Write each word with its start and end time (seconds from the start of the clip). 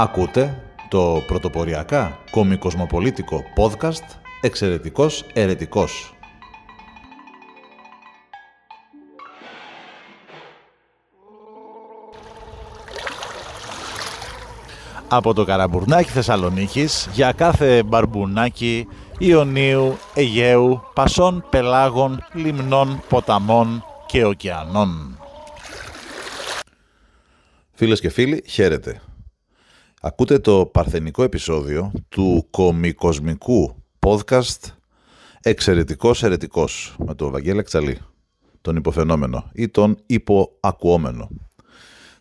Ακούτε 0.00 0.62
το 0.88 1.22
πρωτοποριακά 1.26 2.18
κομικοσμοπολίτικο 2.30 3.42
podcast 3.56 4.18
«Εξαιρετικός 4.40 5.24
Ερετικός». 5.34 6.14
Από 15.08 15.34
το 15.34 15.44
Καραμπουρνάκι 15.44 16.10
Θεσσαλονίκης 16.10 17.08
για 17.12 17.32
κάθε 17.32 17.82
μπαρμπουνάκι 17.82 18.86
Ιωνίου, 19.18 19.96
Αιγαίου, 20.14 20.82
Πασών, 20.94 21.44
Πελάγων, 21.50 22.24
Λιμνών, 22.32 23.02
Ποταμών 23.08 23.84
και 24.06 24.24
Ωκεανών. 24.24 25.18
Φίλες 27.74 28.00
και 28.00 28.08
φίλοι, 28.10 28.44
χαίρετε. 28.46 29.00
Ακούτε 30.00 30.38
το 30.38 30.66
παρθενικό 30.66 31.22
επεισόδιο 31.22 31.92
του 32.08 32.46
κομικοσμικού 32.50 33.74
podcast 33.98 34.72
«Εξαιρετικός 35.42 36.22
Ερετικός» 36.22 36.96
με 36.98 37.14
τον 37.14 37.30
Βαγγέλη 37.30 37.58
Εξαλή, 37.58 37.98
τον 38.60 38.76
υποφαινόμενο 38.76 39.50
ή 39.52 39.68
τον 39.68 39.96
υποακουόμενο. 40.06 41.28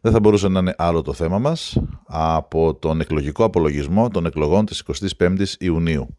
Δεν 0.01 0.11
θα 0.11 0.19
μπορούσε 0.19 0.47
να 0.47 0.59
είναι 0.59 0.73
άλλο 0.77 1.01
το 1.01 1.13
θέμα 1.13 1.39
μας 1.39 1.77
από 2.07 2.75
τον 2.75 3.01
εκλογικό 3.01 3.43
απολογισμό 3.43 4.09
των 4.09 4.25
εκλογών 4.25 4.65
της 4.65 4.83
25ης 5.19 5.53
Ιουνίου. 5.59 6.15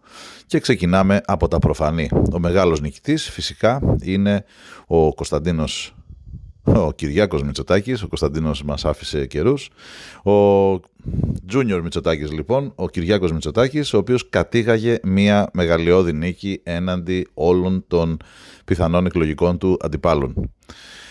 Και 0.46 0.60
ξεκινάμε 0.60 1.20
από 1.24 1.48
τα 1.48 1.58
προφανή. 1.58 2.10
Ο 2.32 2.38
μεγάλος 2.38 2.80
νικητής 2.80 3.30
φυσικά 3.30 3.96
είναι 4.02 4.44
ο 4.86 5.14
Κωνσταντίνος 5.14 5.94
ο 6.74 6.92
Κυριάκος 6.92 7.42
Μητσοτάκης, 7.42 8.02
ο 8.02 8.08
Κωνσταντίνος 8.08 8.62
μας 8.62 8.84
άφησε 8.84 9.26
καιρούς. 9.26 9.70
Ο 10.24 10.72
Junior 11.52 11.80
Μητσοτάκης 11.82 12.32
λοιπόν, 12.32 12.72
ο 12.74 12.88
Κυριάκος 12.88 13.32
Μητσοτάκης, 13.32 13.92
ο 13.92 13.98
οποίος 13.98 14.28
κατήγαγε 14.28 14.98
μια 15.02 15.50
μεγαλειώδη 15.52 16.12
νίκη 16.12 16.60
έναντι 16.62 17.26
όλων 17.34 17.84
των 17.88 18.16
πιθανών 18.64 19.06
εκλογικών 19.06 19.58
του 19.58 19.76
αντιπάλων. 19.80 20.50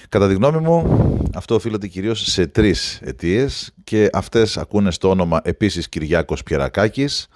Κατά 0.10 0.28
τη 0.28 0.34
γνώμη 0.34 0.58
μου, 0.58 1.08
αυτό 1.36 1.56
οφείλεται 1.56 1.88
κυρίως 1.88 2.22
σε 2.22 2.48
τρεις 2.48 3.02
αιτίες 3.04 3.74
και 3.84 4.10
αυτές 4.14 4.58
ακούνε 4.58 4.92
στο 4.92 5.10
όνομα 5.10 5.42
επίσης 5.44 5.90
Κυριάκος 5.90 6.44
Πιερακάκης. 6.44 7.28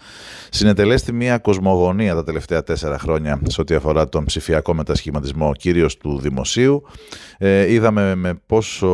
Συνετελέστη 0.49 1.13
μια 1.13 1.37
κοσμογονία 1.37 2.15
τα 2.15 2.23
τελευταία 2.23 2.63
τέσσερα 2.63 2.99
χρόνια 2.99 3.39
σε 3.47 3.61
ό,τι 3.61 3.75
αφορά 3.75 4.09
τον 4.09 4.25
ψηφιακό 4.25 4.73
μετασχηματισμό 4.73 5.53
κυρίως 5.53 5.97
του 5.97 6.19
δημοσίου. 6.19 6.83
Ε, 7.37 7.73
είδαμε 7.73 8.15
με 8.15 8.33
πόσο 8.45 8.87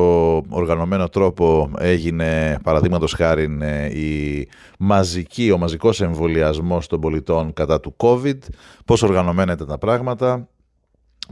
οργανωμένο 0.49 1.09
τρόπο 1.09 1.71
έγινε 1.77 2.59
παραδείγματος 2.63 3.13
χάρη 3.13 3.57
ε, 3.61 3.99
η 3.99 4.47
μαζική, 4.79 5.51
ο 5.51 5.57
μαζικός 5.57 6.01
εμβολιασμός 6.01 6.87
των 6.87 6.99
πολιτών 6.99 7.53
κατά 7.53 7.79
του 7.79 7.95
COVID, 7.97 8.37
πόσο 8.85 9.07
οργανωμένα 9.07 9.51
ήταν 9.53 9.67
τα 9.67 9.77
πράγματα, 9.77 10.47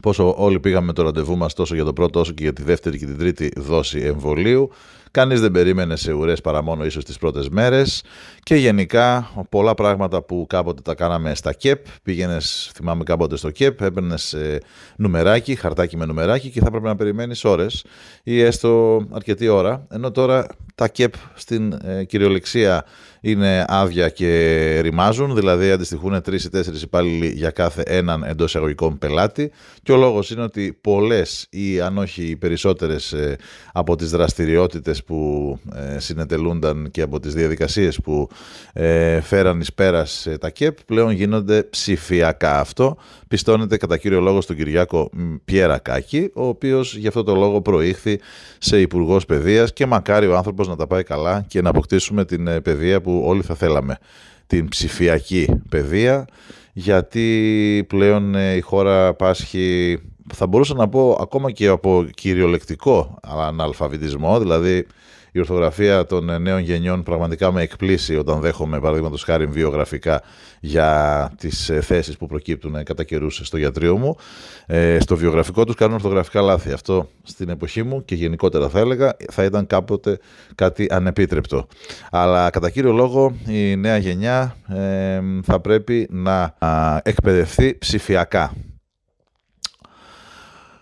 πόσο 0.02 0.36
όλοι 0.38 0.60
πήγαμε 0.60 0.94
το 0.94 1.04
ραντεβού 1.04 1.38
μας 1.38 1.54
τόσο 1.54 1.76
για 1.76 1.84
το 1.84 1.94
πρώτο 1.94 2.20
όσο 2.20 2.32
και 2.32 2.44
για 2.44 2.54
τη 2.54 2.64
δεύτερη 2.64 2.98
και 2.98 3.06
την 3.06 3.18
τρίτη 3.18 3.52
δόση 3.58 4.00
εμβολίου. 4.00 4.70
Κανείς 5.16 5.42
δεν 5.42 5.52
περίμενε 5.52 5.96
σε 5.96 6.12
ουρές 6.12 6.42
παρά 6.42 6.64
μόνο 6.64 6.86
ίσως 6.86 7.04
τις 7.04 7.18
πρώτες 7.18 7.50
μέρες. 7.50 8.04
Και 8.44 8.56
γενικά 8.56 9.32
πολλά 9.50 9.74
πράγματα 9.74 10.22
που 10.22 10.46
κάποτε 10.50 10.82
τα 10.82 10.96
κάναμε 10.96 11.36
στα 11.36 11.54
ΚΕΠ, 11.54 11.86
πήγαινες 12.04 12.72
θυμάμαι 12.74 13.04
κάποτε 13.04 13.38
στο 13.38 13.50
ΚΕΠ, 13.50 13.82
έπαιρνες 13.82 14.36
νουμεράκι, 14.96 15.56
χαρτάκι 15.56 15.98
με 15.98 16.06
νουμεράκι 16.06 16.50
και 16.50 16.60
θα 16.60 16.66
έπρεπε 16.68 16.88
να 16.88 16.96
περιμένεις 16.96 17.44
ώρες 17.44 17.86
ή 18.24 18.42
έστω 18.42 19.02
αρκετή 19.12 19.48
ώρα, 19.48 19.88
ενώ 19.92 20.12
τώρα 20.12 20.48
τα 20.76 20.88
ΚΕΠ 20.88 21.14
στην 21.34 21.78
ε, 21.84 22.04
κυριολεξία 22.04 22.86
είναι 23.22 23.66
άδεια 23.68 24.10
και 24.10 24.80
ρημάζουν, 24.82 25.36
δηλαδή 25.36 25.72
αντιστοιχούν 25.72 26.22
τρεις 26.22 26.44
ή 26.44 26.50
τέσσερις 26.50 26.82
υπάλληλοι 26.82 27.28
για 27.28 27.50
κάθε 27.50 27.82
έναν 27.86 28.24
εντός 28.24 28.48
εισαγωγικών 28.50 28.98
πελάτη. 28.98 29.52
Και 29.84 29.92
ο 29.92 29.98
λόγος 29.98 30.30
είναι 30.30 30.42
ότι 30.42 30.78
πολλές 30.82 31.48
ή 31.50 31.82
αν 31.82 31.98
όχι 31.98 32.24
οι 32.24 32.36
περισσότερες 32.36 33.14
ε, 33.14 33.36
από 33.74 33.96
τις 33.96 34.10
δραστηριότητες 34.10 35.04
που 35.06 35.60
ε, 35.76 36.00
συνετελούνταν 36.00 36.92
και 36.92 37.02
από 37.02 37.20
τις 37.20 37.34
διαδικασίες 37.34 38.00
που 38.02 38.30
ε, 38.74 39.22
φέραν 39.22 39.60
εις 39.60 39.74
πέρας 39.74 40.28
τα 40.40 40.50
ΚΕΠ 40.50 40.84
πλέον 40.84 41.12
γίνονται 41.12 41.64
ψηφιακά. 41.64 42.60
Αυτό 42.60 42.98
πιστώνεται 43.28 43.78
κατά 43.78 43.98
κύριο 43.98 44.20
λόγο 44.22 44.42
στον 44.42 44.56
Κυριάκο 44.56 45.10
Πιερακάκη, 45.46 46.32
ο 46.34 46.48
οποίος 46.48 46.96
γι' 46.96 47.08
αυτό 47.08 47.24
το 47.24 47.36
λόγο 47.36 47.62
προήχθη 47.62 48.20
σε 48.58 48.82
Υπουργός 48.82 49.26
Παιδείας 49.26 49.74
και 49.74 49.86
μακάρι 49.86 50.28
ο 50.28 50.38
άνθρωπος 50.38 50.68
να 50.68 50.76
τα 50.76 50.88
πάει 50.88 51.04
καλά 51.04 51.46
και 51.48 51.62
να 51.62 51.70
αποκτήσουμε 51.70 52.26
την 52.26 52.62
παιδεία 52.62 53.02
που 53.02 53.22
όλοι 53.26 53.42
θα 53.42 53.56
θέλαμε. 53.56 53.98
Την 54.48 54.68
ψηφιακή 54.68 55.62
παιδεία, 55.70 56.26
γιατί 56.74 57.86
πλέον 57.88 58.36
ε, 58.36 58.56
η 58.56 58.62
χώρα 58.62 59.14
πάσχει, 59.14 60.00
θα 60.34 60.48
μπορούσα 60.48 60.74
να 60.74 60.90
πω 60.90 61.18
ακόμα 61.22 61.52
και 61.52 61.68
από 61.68 62.08
κυριολεκτικό 62.14 63.20
αναλφαβητισμό, 63.22 64.40
δηλαδή 64.40 64.86
η 65.36 65.40
ορθογραφία 65.40 66.06
των 66.06 66.30
ε, 66.30 66.38
νέων 66.38 66.60
γενιών 66.60 67.04
πραγματικά 67.04 67.52
με 67.52 67.62
εκπλήσει 67.62 68.16
όταν 68.16 68.40
δέχομαι 68.40 68.80
παραδείγματος 68.80 69.24
χάρη 69.24 69.46
βιογραφικά 69.46 70.22
για 70.60 71.32
τις 71.38 71.70
ε, 71.70 71.82
θέσεις 71.82 72.18
που 72.18 72.28
προκύπτουν 72.28 72.84
κατά 72.84 73.04
καιρούς 73.04 73.42
στο 73.44 73.58
γιατρείο 73.58 73.98
μου. 73.98 74.16
Ε, 74.66 74.98
στο 75.00 75.18
βιογραφικό 75.18 75.64
τους 75.64 75.76
κάνουν 75.76 75.94
ορθογραφικά 75.94 76.42
λάθη. 76.42 76.72
Αυτό 76.72 77.10
στην 77.24 77.50
εποχή 77.50 77.84
μου 77.84 78.06
και 78.06 78.16
γενικότερα 78.16 78.70
θα 78.70 78.80
έλεγα 78.80 79.16
θα 79.32 79.44
ήταν 79.44 79.68
κάποτε 79.68 80.20
κάτι 80.56 80.88
ανεπίτρεπτο. 80.90 81.68
Αλλά 82.12 82.50
κατά 82.50 82.70
κύριο 82.70 82.92
λόγο 82.92 83.36
η 83.48 83.76
νέα 83.76 83.98
γενιά 83.98 84.56
ε, 84.68 85.20
θα 85.44 85.60
πρέπει 85.60 86.08
να 86.12 86.56
εκπαιδευτεί 87.04 87.78
ψηφιακά. 87.80 88.54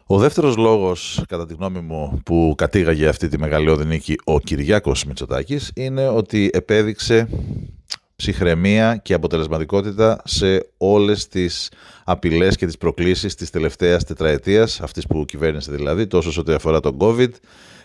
Ο 0.05 0.17
δεύτερος 0.17 0.57
λόγος, 0.57 1.23
κατά 1.27 1.45
τη 1.45 1.53
γνώμη 1.53 1.79
μου, 1.79 2.21
που 2.25 2.53
κατήγαγε 2.57 3.07
αυτή 3.07 3.27
τη 3.27 3.39
μεγαλειώδη 3.39 3.85
νίκη 3.85 4.15
ο 4.23 4.39
Κυριάκος 4.39 5.05
Μητσοτάκης 5.05 5.71
είναι 5.75 6.07
ότι 6.07 6.49
επέδειξε 6.53 7.27
ψυχραιμία 8.15 8.95
και 8.95 9.13
αποτελεσματικότητα 9.13 10.21
σε 10.23 10.69
όλες 10.77 11.27
τις 11.27 11.71
απειλές 12.03 12.55
και 12.55 12.65
τις 12.65 12.77
προκλήσεις 12.77 13.35
της 13.35 13.49
τελευταίας 13.49 14.03
τετραετίας, 14.03 14.81
αυτής 14.81 15.07
που 15.07 15.25
κυβέρνησε 15.25 15.71
δηλαδή, 15.71 16.07
τόσο 16.07 16.31
σε 16.31 16.39
ό,τι 16.39 16.53
αφορά 16.53 16.79
τον 16.79 16.97
COVID, 16.99 17.29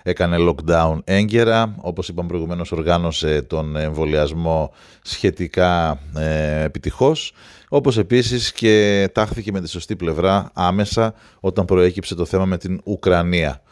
έκανε 0.02 0.36
lockdown 0.38 0.98
έγκαιρα, 1.04 1.74
όπως 1.80 2.08
είπαμε 2.08 2.28
προηγουμένως 2.28 2.72
οργάνωσε 2.72 3.42
τον 3.42 3.76
εμβολιασμό 3.76 4.72
σχετικά 5.02 6.00
ε, 6.16 6.62
επιτυχώς, 6.62 7.32
όπως 7.68 7.98
επίσης 7.98 8.52
και 8.52 9.08
τάχθηκε 9.14 9.52
με 9.52 9.60
τη 9.60 9.68
σωστή 9.68 9.96
πλευρά 9.96 10.50
άμεσα 10.54 11.14
όταν 11.40 11.64
προέκυψε 11.64 12.14
το 12.14 12.24
θέμα 12.24 12.44
με 12.44 12.58
την 12.58 12.80
Ουκρανία. 12.84 13.62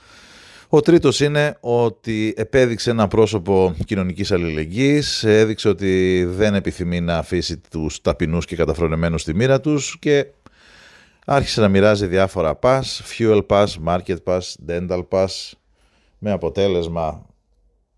Ο 0.69 0.81
τρίτος 0.81 1.21
είναι 1.21 1.57
ότι 1.61 2.35
επέδειξε 2.37 2.91
ένα 2.91 3.09
πρόσωπο 3.09 3.75
κοινωνικής 3.85 4.33
αλληλεγγύης, 4.33 5.25
έδειξε 5.25 5.69
ότι 5.69 6.25
δεν 6.25 6.55
επιθυμεί 6.55 7.01
να 7.01 7.19
αφήσει 7.19 7.61
τους 7.71 8.01
ταπεινούς 8.01 8.45
και 8.47 8.57
καταφρονεμένους 8.57 9.21
στη 9.21 9.35
μοίρα 9.35 9.61
τους 9.61 9.99
και 9.99 10.27
άρχισε 11.27 11.61
να 11.61 11.69
μοιράζει 11.69 12.07
διάφορα 12.07 12.59
pass, 12.63 12.83
fuel 13.19 13.47
pass, 13.47 13.67
market 13.87 14.17
pass, 14.25 14.41
dental 14.69 15.03
pass, 15.09 15.27
με 16.19 16.31
αποτέλεσμα 16.31 17.27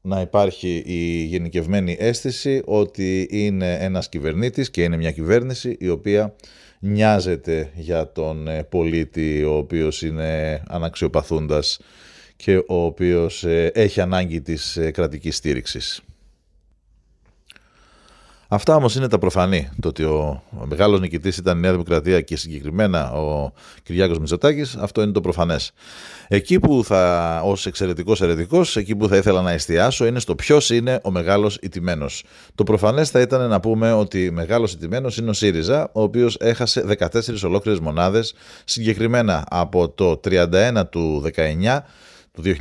να 0.01 0.21
υπάρχει 0.21 0.83
η 0.87 1.23
γενικευμένη 1.25 1.97
αίσθηση 1.99 2.63
ότι 2.65 3.29
είναι 3.31 3.75
ένας 3.81 4.09
κυβερνήτης 4.09 4.71
και 4.71 4.83
είναι 4.83 4.97
μια 4.97 5.13
κυβέρνηση 5.13 5.77
η 5.81 5.89
οποία 5.89 6.35
νοιάζεται 6.81 7.71
για 7.75 8.13
τον 8.13 8.49
ε, 8.49 8.63
πολίτη 8.63 9.45
ο 9.45 9.57
οποίος 9.57 10.03
είναι 10.03 10.63
αναξιοπαθούντας 10.69 11.79
και 12.45 12.57
ο 12.57 12.85
οποίος 12.85 13.45
ε, 13.45 13.71
έχει 13.75 14.01
ανάγκη 14.01 14.41
της 14.41 14.77
ε, 14.77 14.91
κρατικής 14.91 15.37
στήριξης. 15.37 16.03
Αυτά 18.51 18.75
όμως 18.75 18.95
είναι 18.95 19.09
τα 19.09 19.19
προφανή. 19.19 19.69
Το 19.81 19.89
ότι 19.89 20.05
ο, 20.05 20.43
ο 20.51 20.67
μεγάλος 20.67 21.01
νικητής 21.01 21.37
ήταν 21.37 21.57
η 21.57 21.61
Νέα 21.61 21.71
Δημοκρατία 21.71 22.21
και 22.21 22.37
συγκεκριμένα 22.37 23.13
ο 23.13 23.53
Κυριάκος 23.83 24.19
Μητσοτάκης, 24.19 24.77
αυτό 24.77 25.03
είναι 25.03 25.13
το 25.13 25.21
προφανές. 25.21 25.73
Εκεί 26.29 26.59
που 26.59 26.85
θα, 26.85 27.41
ως 27.45 27.67
εξαιρετικός 27.67 28.23
ερετικός, 28.23 28.77
εκεί 28.77 28.97
που 28.97 29.09
θα 29.09 29.17
ήθελα 29.17 29.43
να 29.43 29.51
εστιάσω 29.51 30.07
είναι 30.07 30.19
στο 30.19 30.35
ποιος 30.35 30.71
είναι 30.71 31.01
ο 31.03 31.11
μεγάλος 31.11 31.59
ηττημένος. 31.63 32.25
Το 32.55 32.65
προφανές 32.65 33.11
θα 33.11 33.21
ήταν 33.21 33.49
να 33.49 33.61
πούμε 33.61 33.93
ότι 33.93 34.31
μεγάλος 34.31 34.73
ηττημένος 34.73 35.17
είναι 35.17 35.31
ο 35.31 35.33
ΣΥΡΙΖΑ, 35.33 35.91
ο 35.93 36.03
οποίος 36.03 36.37
έχασε 36.41 36.97
14 36.99 37.43
ολόκληρες 37.45 37.81
μονάδες, 37.81 38.35
συγκεκριμένα 38.65 39.45
από 39.51 39.89
το 39.89 40.21
31 40.25 40.83
του 40.91 41.23
19 41.37 41.85
του 42.33 42.43
2019 42.43 42.55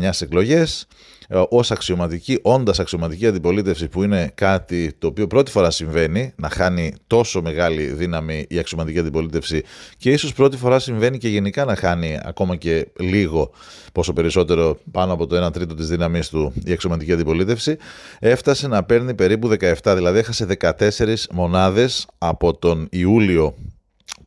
στις 0.00 0.20
εκλογές 0.20 0.86
ε, 1.28 1.42
ως 1.48 1.70
αξιωματική, 1.70 2.38
όντας 2.42 2.80
αξιωματική 2.80 3.26
αντιπολίτευση, 3.26 3.88
που 3.88 4.02
είναι 4.02 4.30
κάτι 4.34 4.94
το 4.98 5.06
οποίο 5.06 5.26
πρώτη 5.26 5.50
φορά 5.50 5.70
συμβαίνει, 5.70 6.32
να 6.36 6.48
χάνει 6.48 6.94
τόσο 7.06 7.42
μεγάλη 7.42 7.84
δύναμη 7.84 8.46
η 8.48 8.58
αξιωματική 8.58 8.98
αντιπολίτευση 8.98 9.62
και 9.96 10.10
ίσως 10.10 10.32
πρώτη 10.32 10.56
φορά 10.56 10.78
συμβαίνει 10.78 11.18
και 11.18 11.28
γενικά 11.28 11.64
να 11.64 11.76
χάνει 11.76 12.18
ακόμα 12.22 12.56
και 12.56 12.88
λίγο, 12.98 13.50
πόσο 13.92 14.12
περισσότερο 14.12 14.78
πάνω 14.90 15.12
από 15.12 15.26
το 15.26 15.46
1 15.46 15.52
τρίτο 15.52 15.74
της 15.74 15.88
δύναμης 15.88 16.28
του 16.28 16.52
η 16.64 16.72
αξιωματική 16.72 17.12
αντιπολίτευση, 17.12 17.76
έφτασε 18.18 18.68
να 18.68 18.84
παίρνει 18.84 19.14
περίπου 19.14 19.56
17, 19.82 19.94
δηλαδή 19.94 20.18
έχασε 20.18 20.46
14 20.60 21.14
μονάδες 21.32 22.06
από 22.18 22.54
τον 22.54 22.88
Ιούλιο 22.90 23.54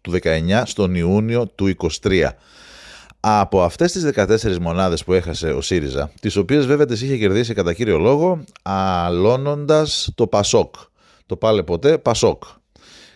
του 0.01 0.11
19 0.23 0.61
στον 0.65 0.95
Ιούνιο 0.95 1.47
του 1.47 1.75
23. 2.01 2.29
Από 3.19 3.63
αυτές 3.63 3.91
τις 3.91 4.03
14 4.03 4.57
μονάδες 4.57 5.03
που 5.03 5.13
έχασε 5.13 5.51
ο 5.51 5.61
ΣΥΡΙΖΑ, 5.61 6.11
τις 6.19 6.35
οποίες 6.35 6.65
βέβαια 6.65 6.85
τις 6.85 7.01
είχε 7.01 7.17
κερδίσει 7.17 7.53
κατά 7.53 7.73
κύριο 7.73 7.97
λόγο, 7.97 8.43
αλώνοντας 8.61 10.09
το 10.15 10.27
ΠΑΣΟΚ. 10.27 10.75
Το 11.25 11.35
πάλε 11.35 11.63
ποτέ 11.63 11.97
ΠΑΣΟΚ. 11.97 12.43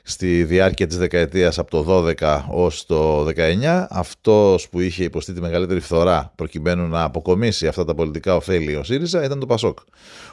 Στη 0.04 0.44
διάρκεια 0.44 0.88
της 0.88 0.98
δεκαετίας 0.98 1.60
από 1.60 1.72
το 1.72 1.84
12 2.20 2.46
ως 2.50 2.86
το 2.86 3.24
19, 3.24 3.88
αυτός 3.90 4.70
που 4.70 4.80
είχε 4.80 5.04
υποστεί 5.04 5.34
τη 5.34 5.42
μεγαλύτερη 5.42 5.80
φθορά 5.80 6.32
προκειμένου 6.36 6.88
να 6.88 7.04
αποκομίσει 7.04 7.68
αυτά 7.68 7.86
τα 7.86 7.96
πολιτικά 7.96 8.36
ωφέλη 8.36 8.76
ο 8.76 8.84
ΣΥΡΙΖΑ 8.84 9.24
ήταν 9.24 9.40
το 9.40 9.46
ΠΑΣΟΚ. 9.46 9.78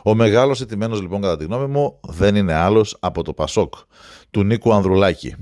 Ο 0.02 0.14
μεγάλος 0.14 0.60
ετημένος 0.60 1.00
λοιπόν 1.00 1.20
κατά 1.20 1.36
τη 1.36 1.44
γνώμη 1.44 1.66
μου 1.66 2.00
δεν 2.08 2.36
είναι 2.36 2.54
άλλος 2.54 2.96
από 3.00 3.22
το 3.22 3.32
ΠΑΣΟΚ 3.32 3.74
του 4.30 4.44
Νίκου 4.44 4.72
Ανδρουλάκη. 4.72 5.34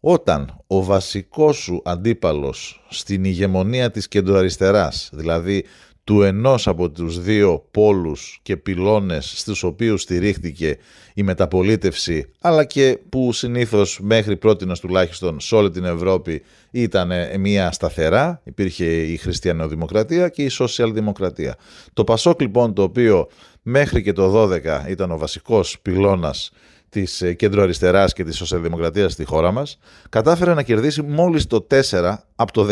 Όταν 0.00 0.62
ο 0.66 0.84
βασικός 0.84 1.56
σου 1.56 1.82
αντίπαλος 1.84 2.86
στην 2.88 3.24
ηγεμονία 3.24 3.90
της 3.90 4.08
κεντροαριστεράς, 4.08 5.10
δηλαδή 5.12 5.64
του 6.04 6.22
ενός 6.22 6.68
από 6.68 6.90
τους 6.90 7.20
δύο 7.22 7.66
πόλους 7.70 8.38
και 8.42 8.56
πυλώνες 8.56 9.32
στους 9.36 9.62
οποίους 9.62 10.02
στηρίχθηκε 10.02 10.76
η 11.14 11.22
μεταπολίτευση, 11.22 12.30
αλλά 12.40 12.64
και 12.64 12.98
που 13.08 13.32
συνήθως 13.32 13.98
μέχρι 14.02 14.36
πρότινος 14.36 14.80
τουλάχιστον 14.80 15.40
σε 15.40 15.54
όλη 15.54 15.70
την 15.70 15.84
Ευρώπη 15.84 16.42
ήταν 16.70 17.12
μια 17.38 17.72
σταθερά, 17.72 18.40
υπήρχε 18.44 18.84
η 18.84 19.16
χριστιανοδημοκρατία 19.16 20.28
και 20.28 20.42
η 20.42 20.48
σοσιαλδημοκρατία. 20.48 21.56
Το 21.92 22.04
Πασόκ 22.04 22.40
λοιπόν 22.40 22.74
το 22.74 22.82
οποίο 22.82 23.28
μέχρι 23.62 24.02
και 24.02 24.12
το 24.12 24.42
12 24.42 24.60
ήταν 24.88 25.10
ο 25.10 25.18
βασικός 25.18 25.78
πυλώνας 25.82 26.50
της 26.88 27.22
ε, 27.22 27.32
κέντρο 27.32 27.62
αριστεράς 27.62 28.12
και 28.12 28.24
της 28.24 28.36
σοσιαλδημοκρατίας 28.36 29.12
στη 29.12 29.24
χώρα 29.24 29.52
μας, 29.52 29.78
κατάφερε 30.08 30.54
να 30.54 30.62
κερδίσει 30.62 31.02
μόλις 31.02 31.46
το 31.46 31.66
4 31.90 32.14
από 32.34 32.52
το 32.52 32.68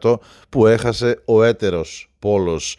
14% 0.00 0.14
που 0.48 0.66
έχασε 0.66 1.22
ο 1.24 1.42
έτερος 1.42 2.10
πόλος 2.18 2.78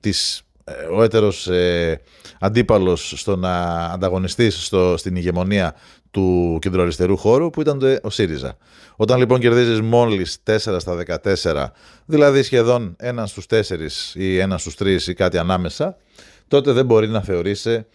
της 0.00 0.42
ε, 0.64 0.72
ο 0.94 1.02
έτερος 1.02 1.46
ε, 1.46 2.00
αντίπαλος 2.40 3.12
στο 3.16 3.36
να 3.36 3.64
ανταγωνιστείς 3.84 4.64
στο, 4.64 4.94
στην 4.96 5.16
ηγεμονία 5.16 5.74
του 6.10 6.58
κεντροαριστερού 6.60 7.16
χώρου 7.16 7.50
που 7.50 7.60
ήταν 7.60 7.78
το, 7.78 7.96
ο 8.02 8.10
ΣΥΡΙΖΑ. 8.10 8.56
Όταν 8.96 9.18
λοιπόν 9.18 9.40
κερδίζεις 9.40 9.80
μόλις 9.80 10.38
4 10.46 10.56
στα 10.56 11.20
14, 11.42 11.66
δηλαδή 12.04 12.42
σχεδόν 12.42 12.96
έναν 12.98 13.26
στους 13.26 13.46
4 13.50 13.60
ή 14.14 14.38
έναν 14.38 14.58
στους 14.58 14.74
3 14.78 15.00
ή 15.06 15.12
κάτι 15.12 15.38
ανάμεσα, 15.38 15.96
τότε 16.48 16.72
δεν 16.72 16.84
μπορεί 16.86 17.08
να 17.08 17.20
θεωρήσει 17.20 17.86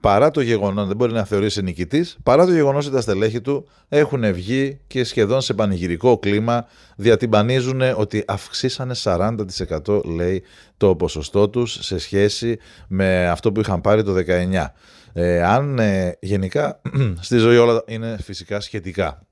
παρά 0.00 0.30
το 0.30 0.40
γεγονός, 0.40 0.86
δεν 0.86 0.96
μπορεί 0.96 1.12
να 1.12 1.24
θεωρήσει 1.24 1.62
νικητής, 1.62 2.16
παρά 2.22 2.46
το 2.46 2.52
γεγονός 2.52 2.86
ότι 2.86 2.94
τα 2.94 3.00
στελέχη 3.00 3.40
του 3.40 3.68
έχουν 3.88 4.32
βγει 4.32 4.80
και 4.86 5.04
σχεδόν 5.04 5.40
σε 5.40 5.54
πανηγυρικό 5.54 6.18
κλίμα 6.18 6.66
διατυμπανίζουν 6.96 7.80
ότι 7.96 8.24
αυξήσανε 8.26 8.94
40% 9.02 10.04
λέει 10.04 10.42
το 10.76 10.96
ποσοστό 10.96 11.48
τους 11.48 11.78
σε 11.80 11.98
σχέση 11.98 12.58
με 12.88 13.28
αυτό 13.28 13.52
που 13.52 13.60
είχαν 13.60 13.80
πάρει 13.80 14.02
το 14.02 14.14
19. 14.14 14.66
Ε, 15.12 15.42
αν 15.42 15.78
ε, 15.78 16.16
γενικά 16.20 16.80
στη 17.20 17.36
ζωή 17.36 17.56
όλα 17.56 17.82
είναι 17.86 18.16
φυσικά 18.22 18.60
σχετικά. 18.60 19.26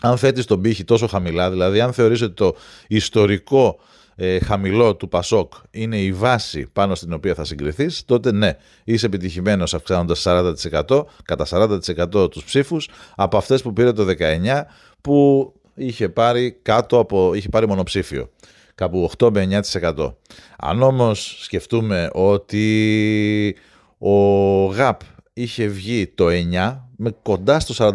Αν 0.00 0.16
θέτεις 0.16 0.44
τον 0.44 0.60
πύχη 0.60 0.84
τόσο 0.84 1.06
χαμηλά, 1.06 1.50
δηλαδή 1.50 1.80
αν 1.80 1.92
θεωρείς 1.92 2.22
ότι 2.22 2.34
το 2.34 2.56
ιστορικό 2.88 3.78
ε, 4.22 4.38
χαμηλό 4.38 4.96
του 4.96 5.08
Πασόκ 5.08 5.52
είναι 5.70 5.98
η 5.98 6.12
βάση 6.12 6.66
πάνω 6.72 6.94
στην 6.94 7.12
οποία 7.12 7.34
θα 7.34 7.44
συγκριθείς, 7.44 8.04
τότε 8.04 8.32
ναι, 8.32 8.56
είσαι 8.84 9.06
επιτυχημένος 9.06 9.74
αυξάνοντας 9.74 10.22
40%, 10.26 11.04
κατά 11.24 11.46
40% 11.50 12.30
τους 12.30 12.44
ψήφους 12.44 12.88
από 13.16 13.36
αυτές 13.36 13.62
που 13.62 13.72
πήρε 13.72 13.92
το 13.92 14.06
19 14.18 14.62
που 15.00 15.52
είχε 15.74 16.08
πάρει 16.08 16.58
κάτω 16.62 16.98
από, 16.98 17.34
είχε 17.34 17.48
πάρει 17.48 17.68
μονοψήφιο 17.68 18.30
κάπου 18.74 19.10
8 19.18 19.60
9%. 19.72 20.14
Αν 20.58 20.82
όμως 20.82 21.36
σκεφτούμε 21.42 22.10
ότι 22.12 23.56
ο 23.98 24.64
ΓΑΠ 24.64 25.00
είχε 25.32 25.66
βγει 25.66 26.06
το 26.06 26.26
9 26.28 26.78
με 26.96 27.14
κοντά 27.22 27.60
στο 27.60 27.92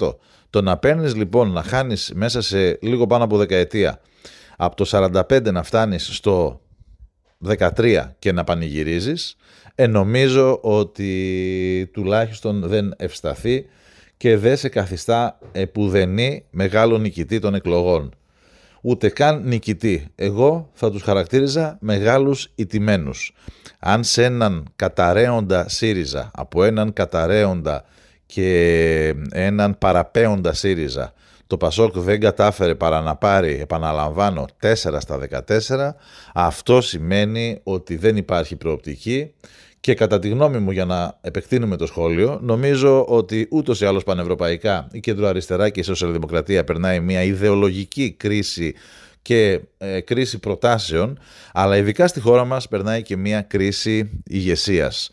45%. 0.00 0.14
Το 0.50 0.62
να 0.62 0.76
παίρνεις 0.76 1.14
λοιπόν 1.14 1.52
να 1.52 1.62
χάνεις 1.62 2.12
μέσα 2.14 2.40
σε 2.42 2.78
λίγο 2.80 3.06
πάνω 3.06 3.24
από 3.24 3.36
δεκαετία 3.36 4.00
από 4.62 4.76
το 4.76 5.12
45 5.28 5.52
να 5.52 5.62
φτάνεις 5.62 6.16
στο 6.16 6.60
13 7.46 8.14
και 8.18 8.32
να 8.32 8.44
πανηγυρίζεις, 8.44 9.36
ε, 9.74 9.86
νομίζω 9.86 10.58
ότι 10.62 11.90
τουλάχιστον 11.92 12.60
δεν 12.60 12.94
ευσταθεί 12.96 13.66
και 14.16 14.36
δεν 14.36 14.56
σε 14.56 14.68
καθιστά 14.68 15.38
επουδενή 15.52 16.44
μεγάλο 16.50 16.98
νικητή 16.98 17.38
των 17.38 17.54
εκλογών. 17.54 18.14
Ούτε 18.80 19.08
καν 19.08 19.42
νικητή. 19.44 20.06
Εγώ 20.14 20.70
θα 20.72 20.90
τους 20.90 21.02
χαρακτήριζα 21.02 21.78
μεγάλους 21.80 22.52
ιτημένους. 22.54 23.34
Αν 23.78 24.04
σε 24.04 24.24
έναν 24.24 24.64
καταραίοντα 24.76 25.68
ΣΥΡΙΖΑ, 25.68 26.30
από 26.34 26.64
έναν 26.64 26.92
καταραίοντα 26.92 27.84
και 28.26 29.14
έναν 29.32 29.78
παραπέοντα 29.78 30.52
ΣΥΡΙΖΑ, 30.52 31.12
το 31.50 31.56
Πασόκ 31.56 31.98
δεν 31.98 32.20
κατάφερε 32.20 32.74
παρά 32.74 33.00
να 33.00 33.16
πάρει, 33.16 33.58
επαναλαμβάνω, 33.60 34.46
4 34.62 34.74
στα 34.74 35.18
14, 35.48 35.94
αυτό 36.34 36.80
σημαίνει 36.80 37.60
ότι 37.62 37.96
δεν 37.96 38.16
υπάρχει 38.16 38.56
προοπτική 38.56 39.32
και 39.80 39.94
κατά 39.94 40.18
τη 40.18 40.28
γνώμη 40.28 40.58
μου 40.58 40.70
για 40.70 40.84
να 40.84 41.18
επεκτείνουμε 41.20 41.76
το 41.76 41.86
σχόλιο, 41.86 42.38
νομίζω 42.42 43.04
ότι 43.04 43.46
ούτως 43.50 43.80
ή 43.80 43.84
άλλως 43.84 44.04
πανευρωπαϊκά 44.04 44.88
η 44.92 45.00
κεντροαριστερά 45.00 45.68
και 45.68 45.80
η 45.80 45.82
σοσιαλδημοκρατία 45.82 46.64
περνάει 46.64 47.00
μια 47.00 47.22
ιδεολογική 47.22 48.10
κρίση 48.10 48.74
και 49.22 49.60
ε, 49.78 50.00
κρίση 50.00 50.38
προτάσεων, 50.38 51.18
αλλά 51.52 51.76
ειδικά 51.76 52.06
στη 52.06 52.20
χώρα 52.20 52.44
μας 52.44 52.68
περνάει 52.68 53.02
και 53.02 53.16
μια 53.16 53.42
κρίση 53.42 54.22
ηγεσίας. 54.24 55.10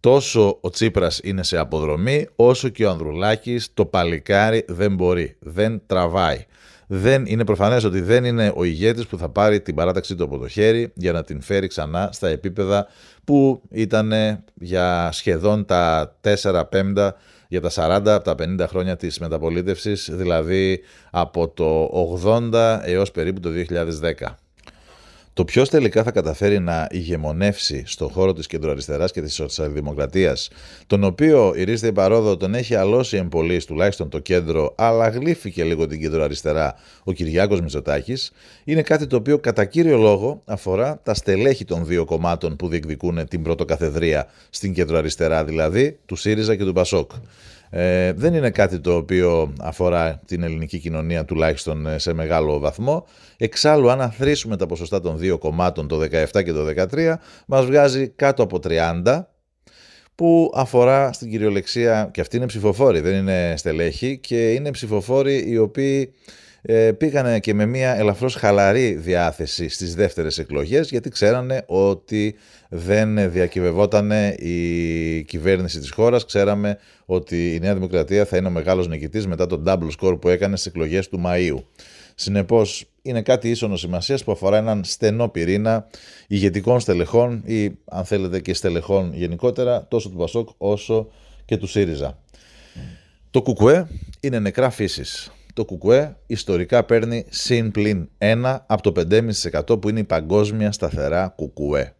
Τόσο 0.00 0.58
ο 0.60 0.70
Τσίπρας 0.70 1.20
είναι 1.22 1.42
σε 1.42 1.58
αποδρομή, 1.58 2.28
όσο 2.36 2.68
και 2.68 2.84
ο 2.84 2.90
Ανδρουλάκης 2.90 3.70
το 3.74 3.86
παλικάρι 3.86 4.64
δεν 4.68 4.94
μπορεί, 4.94 5.36
δεν 5.38 5.82
τραβάει. 5.86 6.44
Δεν, 6.86 7.26
είναι 7.26 7.44
προφανές 7.44 7.84
ότι 7.84 8.00
δεν 8.00 8.24
είναι 8.24 8.52
ο 8.56 8.64
ηγέτης 8.64 9.06
που 9.06 9.18
θα 9.18 9.28
πάρει 9.28 9.60
την 9.60 9.74
παράταξή 9.74 10.14
του 10.14 10.24
από 10.24 10.38
το 10.38 10.48
χέρι 10.48 10.92
για 10.94 11.12
να 11.12 11.24
την 11.24 11.40
φέρει 11.40 11.66
ξανά 11.66 12.08
στα 12.12 12.28
επίπεδα 12.28 12.86
που 13.24 13.62
ήταν 13.70 14.12
για 14.54 15.08
σχεδόν 15.12 15.64
τα 15.64 16.16
4 16.42 16.62
πέμπτα 16.68 17.16
για 17.48 17.60
τα 17.60 17.70
40 17.74 18.02
από 18.06 18.24
τα 18.24 18.34
50 18.64 18.68
χρόνια 18.68 18.96
της 18.96 19.18
μεταπολίτευσης, 19.18 20.10
δηλαδή 20.12 20.80
από 21.10 21.48
το 21.48 21.90
80 22.52 22.80
έως 22.84 23.10
περίπου 23.10 23.40
το 23.40 23.50
2010. 23.50 24.36
Το 25.32 25.44
ποιος 25.44 25.68
τελικά 25.68 26.02
θα 26.02 26.10
καταφέρει 26.10 26.58
να 26.58 26.86
ηγεμονεύσει 26.90 27.82
στον 27.86 28.10
χώρο 28.10 28.32
της 28.32 28.46
κεντροαριστεράς 28.46 29.12
και 29.12 29.22
της 29.22 29.34
σοσιαλδημοκρατίας, 29.34 30.50
τον 30.86 31.04
οποίο 31.04 31.52
η 31.56 31.64
Ρίστα 31.64 31.92
Παρόδο 31.92 32.36
τον 32.36 32.54
έχει 32.54 32.74
αλώσει 32.74 33.16
εμπολή, 33.16 33.64
τουλάχιστον 33.64 34.08
το 34.08 34.18
κέντρο, 34.18 34.74
αλλά 34.76 35.08
γλύφηκε 35.08 35.64
λίγο 35.64 35.86
την 35.86 36.00
κεντροαριστερά 36.00 36.74
ο 37.04 37.12
Κυριάκος 37.12 37.60
Μητσοτάκης, 37.60 38.32
είναι 38.64 38.82
κάτι 38.82 39.06
το 39.06 39.16
οποίο 39.16 39.38
κατά 39.38 39.64
κύριο 39.64 39.96
λόγο 39.96 40.42
αφορά 40.44 41.00
τα 41.02 41.14
στελέχη 41.14 41.64
των 41.64 41.86
δύο 41.86 42.04
κομμάτων 42.04 42.56
που 42.56 42.68
διεκδικούν 42.68 43.28
την 43.28 43.42
πρωτοκαθεδρία 43.42 44.26
στην 44.50 44.74
κεντροαριστερά, 44.74 45.44
δηλαδή 45.44 45.98
του 46.06 46.16
ΣΥΡΙΖΑ 46.16 46.56
και 46.56 46.64
του 46.64 46.72
ΠΑΣΟΚ. 46.72 47.10
Ε, 47.70 48.12
δεν 48.12 48.34
είναι 48.34 48.50
κάτι 48.50 48.80
το 48.80 48.96
οποίο 48.96 49.52
αφορά 49.60 50.20
την 50.26 50.42
ελληνική 50.42 50.78
κοινωνία 50.78 51.24
τουλάχιστον 51.24 51.86
ε, 51.86 51.98
σε 51.98 52.12
μεγάλο 52.12 52.58
βαθμό. 52.58 53.06
Εξάλλου 53.36 53.90
αν 53.90 54.00
αθροίσουμε 54.00 54.56
τα 54.56 54.66
ποσοστά 54.66 55.00
των 55.00 55.18
δύο 55.18 55.38
κομμάτων 55.38 55.88
το 55.88 56.00
17 56.32 56.44
και 56.44 56.52
το 56.52 56.86
13 56.92 57.14
μας 57.46 57.64
βγάζει 57.64 58.08
κάτω 58.08 58.42
από 58.42 58.58
30 59.02 59.22
που 60.14 60.52
αφορά 60.54 61.12
στην 61.12 61.30
κυριολεξία 61.30 62.10
και 62.12 62.20
αυτή 62.20 62.36
είναι 62.36 62.46
ψηφοφόροι, 62.46 63.00
δεν 63.00 63.14
είναι 63.14 63.54
στελέχη 63.56 64.18
και 64.18 64.52
είναι 64.52 64.70
ψηφοφόροι 64.70 65.44
οι 65.46 65.58
οποίοι 65.58 66.14
ε, 66.62 66.92
πήγανε 66.92 67.38
και 67.38 67.54
με 67.54 67.66
μια 67.66 67.96
ελαφρώς 67.96 68.34
χαλαρή 68.34 68.94
διάθεση 68.94 69.68
στις 69.68 69.94
δεύτερες 69.94 70.38
εκλογές 70.38 70.90
γιατί 70.90 71.10
ξέρανε 71.10 71.64
ότι 71.66 72.34
δεν 72.68 73.30
διακυβευόταν 73.30 74.10
η 74.38 75.24
κυβέρνηση 75.26 75.78
της 75.78 75.90
χώρας. 75.90 76.24
Ξέραμε 76.24 76.78
ότι 77.06 77.54
η 77.54 77.58
Νέα 77.58 77.74
Δημοκρατία 77.74 78.24
θα 78.24 78.36
είναι 78.36 78.48
ο 78.48 78.50
μεγάλος 78.50 78.88
νικητής 78.88 79.26
μετά 79.26 79.46
τον 79.46 79.64
double 79.66 79.90
score 80.00 80.20
που 80.20 80.28
έκανε 80.28 80.56
στις 80.56 80.72
εκλογές 80.72 81.08
του 81.08 81.22
Μαΐου. 81.26 81.62
Συνεπώς 82.14 82.90
είναι 83.02 83.22
κάτι 83.22 83.50
ίσονο 83.50 83.76
σημασία 83.76 84.18
που 84.24 84.32
αφορά 84.32 84.56
έναν 84.56 84.84
στενό 84.84 85.28
πυρήνα 85.28 85.86
ηγετικών 86.26 86.80
στελεχών 86.80 87.42
ή 87.44 87.70
αν 87.84 88.04
θέλετε 88.04 88.40
και 88.40 88.54
στελεχών 88.54 89.12
γενικότερα 89.14 89.86
τόσο 89.88 90.08
του 90.08 90.16
Πασόκ 90.16 90.48
όσο 90.58 91.08
και 91.44 91.56
του 91.56 91.66
ΣΥΡΙΖΑ. 91.66 92.18
Το 93.30 93.42
κουκουέ 93.42 93.86
είναι 94.20 94.38
νεκρά 94.38 94.70
φύσης. 94.70 95.32
Το 95.54 95.64
κουκουέ 95.64 96.16
ιστορικά 96.26 96.84
παίρνει 96.84 97.24
συν 97.28 97.70
πλην 97.70 98.08
1 98.18 98.58
από 98.66 98.82
το 98.82 98.92
5,5% 99.68 99.80
που 99.80 99.88
είναι 99.88 100.00
η 100.00 100.04
παγκόσμια 100.04 100.72
σταθερά 100.72 101.32
κουκουέ. 101.36 101.94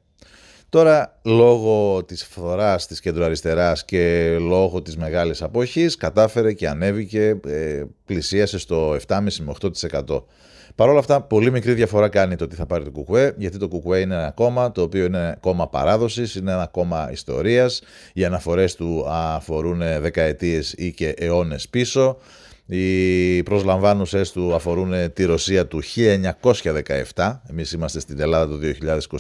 Τώρα, 0.69 1.21
λόγω 1.25 2.05
της 2.05 2.25
φθοράς 2.25 2.87
της 2.87 3.01
κεντροαριστεράς 3.01 3.85
και 3.85 4.37
λόγω 4.41 4.83
της 4.83 4.97
μεγάλης 4.97 5.43
αποχής, 5.43 5.97
κατάφερε 5.97 6.53
και 6.53 6.69
ανέβηκε, 6.69 7.41
ε, 7.47 7.83
πλησίασε 8.05 8.59
στο 8.59 8.95
7,5 8.95 9.43
με 9.43 9.51
8%. 9.51 10.27
Παρ' 10.75 10.89
όλα 10.89 10.99
αυτά, 10.99 11.23
πολύ 11.23 11.51
μικρή 11.51 11.73
διαφορά 11.73 12.09
κάνει 12.09 12.37
το 12.37 12.45
ότι 12.45 12.55
θα 12.55 12.67
πάρει 12.67 12.85
το 12.85 12.91
Κουκουέ, 12.91 13.35
γιατί 13.37 13.59
το 13.59 13.69
Κουκουέ 13.69 14.01
είναι 14.01 14.15
ένα 14.15 14.31
κόμμα 14.31 14.73
το 14.73 14.83
οποίο 14.83 15.05
είναι 15.05 15.19
ένα 15.19 15.37
κόμμα 15.41 15.69
παράδοσης, 15.69 16.35
είναι 16.35 16.53
ένα 16.53 16.67
κόμμα 16.67 17.11
ιστορίας. 17.13 17.83
Οι 18.13 18.25
αναφορές 18.25 18.75
του 18.75 19.05
αφορούν 19.09 19.79
δεκαετίες 19.79 20.73
ή 20.73 20.93
και 20.93 21.09
αιώνες 21.09 21.69
πίσω. 21.69 22.17
Οι 22.73 23.43
προσλαμβάνουσες 23.43 24.33
του 24.33 24.55
αφορούν 24.55 25.13
τη 25.13 25.25
Ρωσία 25.25 25.67
του 25.67 25.83
1917. 27.15 27.41
Εμείς 27.51 27.73
είμαστε 27.73 28.01
στην 28.01 28.21
Ελλάδα 28.21 28.47
το 28.49 28.59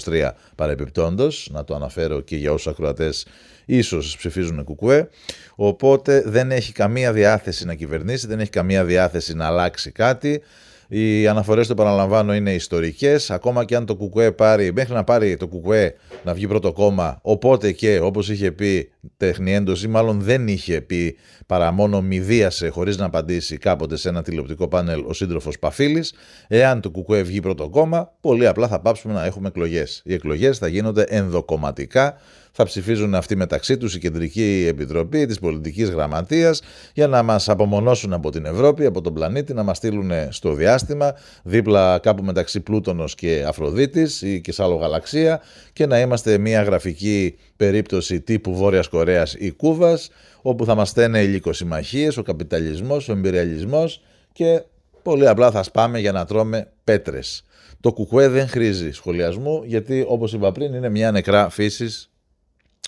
2023 0.04 0.30
παρεπιπτόντως, 0.54 1.48
να 1.52 1.64
το 1.64 1.74
αναφέρω 1.74 2.20
και 2.20 2.36
για 2.36 2.52
όσους 2.52 2.66
ακροατές 2.66 3.26
ίσως 3.66 4.16
ψηφίζουν 4.16 4.64
κουκουέ. 4.64 5.08
Οπότε 5.54 6.22
δεν 6.26 6.50
έχει 6.50 6.72
καμία 6.72 7.12
διάθεση 7.12 7.66
να 7.66 7.74
κυβερνήσει, 7.74 8.26
δεν 8.26 8.40
έχει 8.40 8.50
καμία 8.50 8.84
διάθεση 8.84 9.34
να 9.34 9.46
αλλάξει 9.46 9.90
κάτι. 9.90 10.42
Οι 10.88 11.26
αναφορές 11.26 11.66
του 11.66 11.72
επαναλαμβάνω 11.72 12.34
είναι 12.34 12.54
ιστορικές, 12.54 13.30
ακόμα 13.30 13.64
και 13.64 13.76
αν 13.76 13.86
το 13.86 13.94
κουκουέ 13.94 14.32
πάρει, 14.32 14.72
μέχρι 14.72 14.94
να 14.94 15.04
πάρει 15.04 15.36
το 15.36 15.46
κουκουέ 15.46 15.94
να 16.24 16.34
βγει 16.34 16.46
πρώτο 16.46 16.72
κόμμα, 16.72 17.18
οπότε 17.22 17.72
και 17.72 18.00
όπως 18.00 18.28
είχε 18.28 18.52
πει 18.52 18.90
τεχνιέντος 19.16 19.82
ή 19.82 19.88
μάλλον 19.88 20.20
δεν 20.20 20.48
είχε 20.48 20.80
πει 20.80 21.16
παρά 21.46 21.72
μόνο 21.72 22.02
μηδίασε 22.02 22.68
χωρίς 22.68 22.96
να 22.96 23.04
απαντήσει 23.04 23.56
κάποτε 23.56 23.96
σε 23.96 24.08
ένα 24.08 24.22
τηλεοπτικό 24.22 24.68
πάνελ 24.68 25.04
ο 25.06 25.12
σύντροφος 25.12 25.58
Παφίλης, 25.58 26.14
εάν 26.48 26.80
το 26.80 26.90
κουκουέ 26.90 27.22
βγει 27.22 27.40
πρώτο 27.40 27.68
κόμμα, 27.68 28.12
πολύ 28.20 28.46
απλά 28.46 28.68
θα 28.68 28.80
πάψουμε 28.80 29.14
να 29.14 29.24
έχουμε 29.24 29.48
εκλογές. 29.48 30.02
Οι 30.04 30.14
εκλογές 30.14 30.58
θα 30.58 30.66
γίνονται 30.66 31.02
ενδοκομματικά, 31.02 32.16
θα 32.52 32.64
ψηφίζουν 32.64 33.14
αυτοί 33.14 33.36
μεταξύ 33.36 33.76
τους 33.76 33.94
η 33.94 33.98
Κεντρική 33.98 34.66
Επιτροπή 34.68 35.26
της 35.26 35.38
Πολιτικής 35.38 35.90
Γραμματείας 35.90 36.62
για 36.94 37.06
να 37.06 37.22
μας 37.22 37.48
απομονώσουν 37.48 38.12
από 38.12 38.30
την 38.30 38.44
Ευρώπη, 38.44 38.86
από 38.86 39.00
τον 39.00 39.14
πλανήτη, 39.14 39.54
να 39.54 39.62
μας 39.62 39.76
στείλουν 39.76 40.10
στο 40.28 40.52
διάστημα 40.52 41.14
δίπλα 41.42 41.98
κάπου 41.98 42.22
μεταξύ 42.22 42.60
Πλούτονος 42.60 43.14
και 43.14 43.44
Αφροδίτης 43.46 44.22
ή 44.22 44.40
και 44.40 44.52
σε 44.52 44.62
άλλο 44.62 44.74
γαλαξία 44.74 45.40
και 45.72 45.86
να 45.86 46.00
είμαστε 46.00 46.38
μια 46.38 46.62
γραφική 46.62 47.36
περίπτωση 47.60 48.20
τύπου 48.20 48.56
Βόρειας 48.56 48.88
Κορέας 48.88 49.34
ή 49.34 49.50
Κούβας 49.50 50.10
όπου 50.42 50.64
θα 50.64 50.74
μας 50.74 50.88
στένε 50.88 51.22
οι 51.22 51.26
λυκοσυμμαχίες, 51.26 52.16
ο 52.16 52.22
καπιταλισμός, 52.22 53.08
ο 53.08 53.12
εμπειριαλισμός 53.12 54.02
και 54.32 54.62
πολύ 55.02 55.28
απλά 55.28 55.50
θα 55.50 55.62
σπάμε 55.62 55.98
για 55.98 56.12
να 56.12 56.24
τρώμε 56.24 56.72
πέτρες. 56.84 57.44
Το 57.80 57.92
κουκουέ 57.92 58.28
δεν 58.28 58.48
χρήζει 58.48 58.90
σχολιασμού 58.90 59.62
γιατί 59.64 60.04
όπως 60.08 60.32
είπα 60.32 60.52
πριν 60.52 60.74
είναι 60.74 60.88
μια 60.88 61.10
νεκρά 61.10 61.48
φύσης 61.48 62.10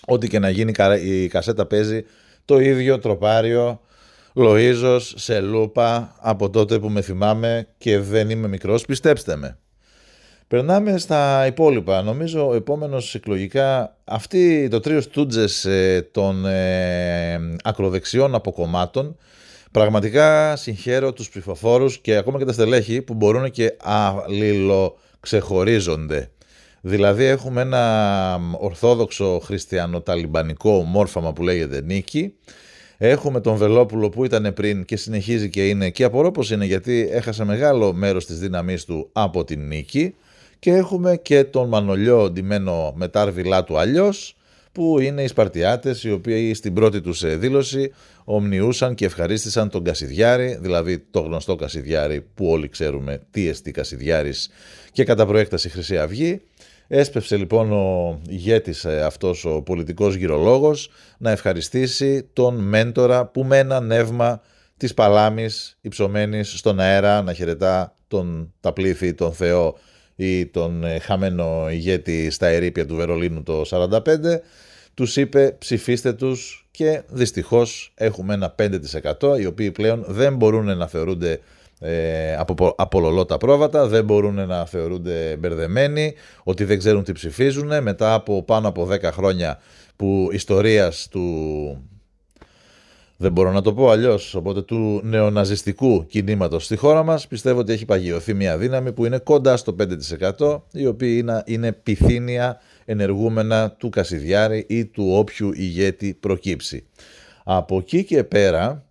Ό,τι 0.07 0.29
και 0.29 0.39
να 0.39 0.51
γίνει 0.51 0.73
η 1.03 1.29
κασέτα 1.29 1.67
παίζει 1.67 2.05
το 2.45 2.59
ίδιο 2.59 2.99
τροπάριο 2.99 3.81
Λοΐζος 4.35 5.13
σε 5.15 5.41
λούπα 5.41 6.17
από 6.21 6.51
τότε 6.51 6.79
που 6.79 6.89
με 6.89 7.01
θυμάμαι 7.01 7.69
και 7.79 7.99
δεν 7.99 8.31
είμαι 8.31 8.49
μικρός, 8.49 8.85
πιστέψτε 8.85 9.37
με. 9.37 9.59
Περνάμε 10.53 10.99
στα 10.99 11.47
υπόλοιπα. 11.47 12.03
Νομίζω 12.03 12.49
ο 12.49 12.55
επόμενος 12.55 13.15
εκλογικά, 13.15 13.97
αυτή 14.05 14.69
το 14.71 14.81
τρίο 14.81 15.01
στούντζες 15.01 15.65
ε, 15.65 16.09
των 16.13 16.47
ε, 16.47 17.41
ακροδεξιών 17.63 18.35
αποκομμάτων, 18.35 19.17
πραγματικά 19.71 20.57
συγχαίρω 20.57 21.13
τους 21.13 21.29
ψηφοφόρους 21.29 21.99
και 21.99 22.17
ακόμα 22.17 22.39
και 22.39 22.45
τα 22.45 22.53
στελέχη 22.53 23.03
που 23.03 23.15
μπορούν 23.15 23.51
και 23.51 23.77
αλληλοξεχωρίζονται. 23.83 26.31
Δηλαδή 26.81 27.25
έχουμε 27.25 27.61
ένα 27.61 28.41
ορθόδοξο 28.59 29.41
χριστιανοταλιμπανικό 29.45 30.83
μόρφαμα 30.83 31.33
που 31.33 31.43
λέγεται 31.43 31.81
Νίκη. 31.81 32.35
Έχουμε 32.99 33.41
τον 33.41 33.57
Βελόπουλο 33.57 34.09
που 34.09 34.25
ήταν 34.25 34.53
πριν 34.55 34.85
και 34.85 34.97
συνεχίζει 34.97 35.51
και 35.51 35.69
είναι 35.69 35.91
και 35.91 36.05
απορώ 36.05 36.31
πως 36.31 36.51
είναι 36.51 36.65
γιατί 36.65 37.09
έχασε 37.13 37.45
μεγάλο 37.45 37.93
μέρος 37.93 38.27
της 38.27 38.39
δύναμής 38.39 38.85
του 38.85 39.09
από 39.13 39.45
την 39.45 39.67
Νίκη. 39.67 40.15
Και 40.63 40.71
έχουμε 40.71 41.17
και 41.17 41.45
τον 41.45 41.69
Μανολιό 41.69 42.31
ντυμένο 42.31 42.93
με 42.97 43.09
τάρβιλά 43.09 43.65
του 43.65 43.79
αλλιώς 43.79 44.37
που 44.73 44.99
είναι 44.99 45.23
οι 45.23 45.27
Σπαρτιάτες 45.27 46.05
οι 46.05 46.11
οποίοι 46.11 46.55
στην 46.55 46.75
πρώτη 46.75 47.01
τους 47.01 47.37
δήλωση 47.39 47.93
ομνιούσαν 48.25 48.95
και 48.95 49.05
ευχαρίστησαν 49.05 49.69
τον 49.69 49.85
Κασιδιάρη, 49.85 50.59
δηλαδή 50.61 50.99
το 51.11 51.21
γνωστό 51.21 51.57
Κασιδιάρη 51.57 52.27
που 52.35 52.47
όλοι 52.47 52.69
ξέρουμε 52.69 53.21
τι 53.31 53.49
εστί 53.49 53.71
Κασιδιάρης 53.71 54.51
και 54.93 55.05
κατά 55.05 55.27
προέκταση 55.27 55.69
Χρυσή 55.69 55.99
Αυγή. 55.99 56.41
Έσπευσε 56.89 57.37
λοιπόν 57.37 57.73
ο 57.73 58.19
ηγέτης 58.29 58.85
ε, 58.85 59.03
αυτός 59.05 59.45
ο 59.45 59.63
πολιτικός 59.63 60.15
γυρολόγος 60.15 60.91
να 61.19 61.31
ευχαριστήσει 61.31 62.29
τον 62.33 62.55
μέντορα 62.55 63.27
που 63.27 63.45
με 63.45 63.59
ένα 63.59 63.81
νεύμα 63.81 64.41
της 64.77 64.95
παλάμης 64.95 65.79
υψωμένης 65.81 66.59
στον 66.59 66.81
αέρα 66.81 67.23
να 67.23 67.33
χαιρετά 67.33 67.95
τον, 68.09 68.53
τα 68.61 68.73
πλήθη, 68.73 69.15
τον 69.15 69.33
Θεό 69.33 69.77
ή 70.17 70.47
τον 70.47 70.85
ε, 70.85 70.99
χαμένο 70.99 71.71
ηγέτη 71.71 72.31
στα 72.31 72.47
ερήπια 72.47 72.87
του 72.87 72.97
Βερολίνου 72.97 73.43
το 73.43 73.63
45 73.71 73.99
τους 74.95 75.17
είπε 75.17 75.57
ψηφίστε 75.59 76.13
τους 76.13 76.67
και 76.71 77.03
δυστυχώς 77.09 77.93
έχουμε 77.95 78.35
ένα 78.35 78.55
5% 79.19 79.41
οι 79.41 79.47
οποίοι 79.47 79.71
πλέον 79.71 80.05
δεν 80.09 80.37
μπορούν 80.37 80.77
να 80.77 80.87
θεωρούνται 80.87 81.41
ε, 81.85 82.37
από, 82.37 82.75
απολολό 82.77 83.25
τα 83.25 83.37
πρόβατα, 83.37 83.87
δεν 83.87 84.05
μπορούν 84.05 84.47
να 84.47 84.67
θεωρούνται 84.67 85.37
μπερδεμένοι, 85.39 86.15
ότι 86.43 86.65
δεν 86.65 86.79
ξέρουν 86.79 87.05
τι 87.05 87.13
ψηφίζουν. 87.13 87.83
Μετά 87.83 88.15
από 88.15 88.43
πάνω 88.43 88.69
από 88.69 88.89
10 88.91 89.03
χρόνια 89.03 89.61
που 89.97 90.29
ιστορίας 90.33 91.09
του, 91.11 91.23
δεν 93.23 93.33
μπορώ 93.33 93.53
να 93.53 93.63
το 93.63 93.75
πω 93.75 93.91
αλλιώς, 93.91 94.35
οπότε 94.35 94.63
του 94.63 95.01
νεοναζιστικού 95.05 96.07
κινήματος 96.07 96.65
στη 96.65 96.77
χώρα 96.77 97.03
μας, 97.03 97.27
πιστεύω 97.27 97.61
ότι 97.61 97.73
έχει 97.73 97.85
παγιωθεί 97.85 98.35
μια 98.35 98.59
δύναμη 98.59 98.93
που 98.93 99.05
είναι 99.05 99.19
κοντά 99.19 99.57
στο 99.57 99.77
5%, 100.39 100.63
η 100.73 100.87
οποία 100.87 101.17
είναι, 101.17 101.43
είναι 101.47 101.73
πυθύνια 101.73 102.61
ενεργούμενα 102.85 103.71
του 103.71 103.89
Κασιδιάρη 103.89 104.65
ή 104.69 104.85
του 104.87 105.09
όποιου 105.13 105.53
ηγέτη 105.55 106.15
προκύψει. 106.21 106.87
Από 107.45 107.77
εκεί 107.77 108.05
και 108.05 108.25
πέρα, 108.25 108.85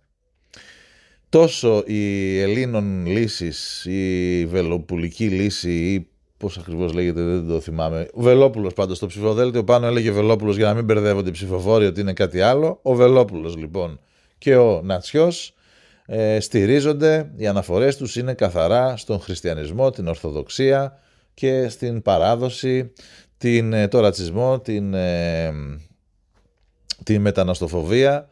τόσο 1.28 1.82
η 1.86 2.38
Ελλήνων 2.40 3.06
λύσης, 3.06 3.84
η 3.84 4.46
βελοπουλική 4.50 5.26
λύση 5.26 5.70
ή 5.70 6.06
πώς 6.36 6.58
ακριβώς 6.58 6.92
λέγεται, 6.92 7.22
δεν 7.22 7.48
το 7.48 7.60
θυμάμαι. 7.60 8.08
Ο 8.12 8.22
Βελόπουλος 8.22 8.72
πάντως 8.72 8.96
στο 8.96 9.06
ψηφοδέλτιο 9.06 9.64
πάνω 9.64 9.86
έλεγε 9.86 10.10
Βελόπουλος 10.10 10.56
για 10.56 10.66
να 10.66 10.74
μην 10.74 10.84
μπερδεύονται 10.84 11.28
οι 11.28 11.32
ψηφοφόροι 11.32 11.86
ότι 11.86 12.00
είναι 12.00 12.12
κάτι 12.12 12.40
άλλο. 12.40 12.78
Ο 12.82 12.94
Βελόπουλος 12.94 13.56
λοιπόν 13.56 14.00
και 14.42 14.56
ο 14.56 14.80
Νατσιός 14.82 15.54
ε, 16.06 16.40
στηρίζονται, 16.40 17.30
οι 17.36 17.46
αναφορές 17.46 17.96
τους 17.96 18.16
είναι 18.16 18.34
καθαρά 18.34 18.96
στον 18.96 19.20
χριστιανισμό, 19.20 19.90
την 19.90 20.08
Ορθοδοξία 20.08 20.98
και 21.34 21.68
στην 21.68 22.02
παράδοση, 22.02 22.92
την, 23.38 23.72
ε, 23.72 23.88
το 23.88 24.00
ρατσισμό, 24.00 24.60
την, 24.60 24.94
ε, 24.94 25.52
την 27.02 27.20
μεταναστοφοβία. 27.20 28.28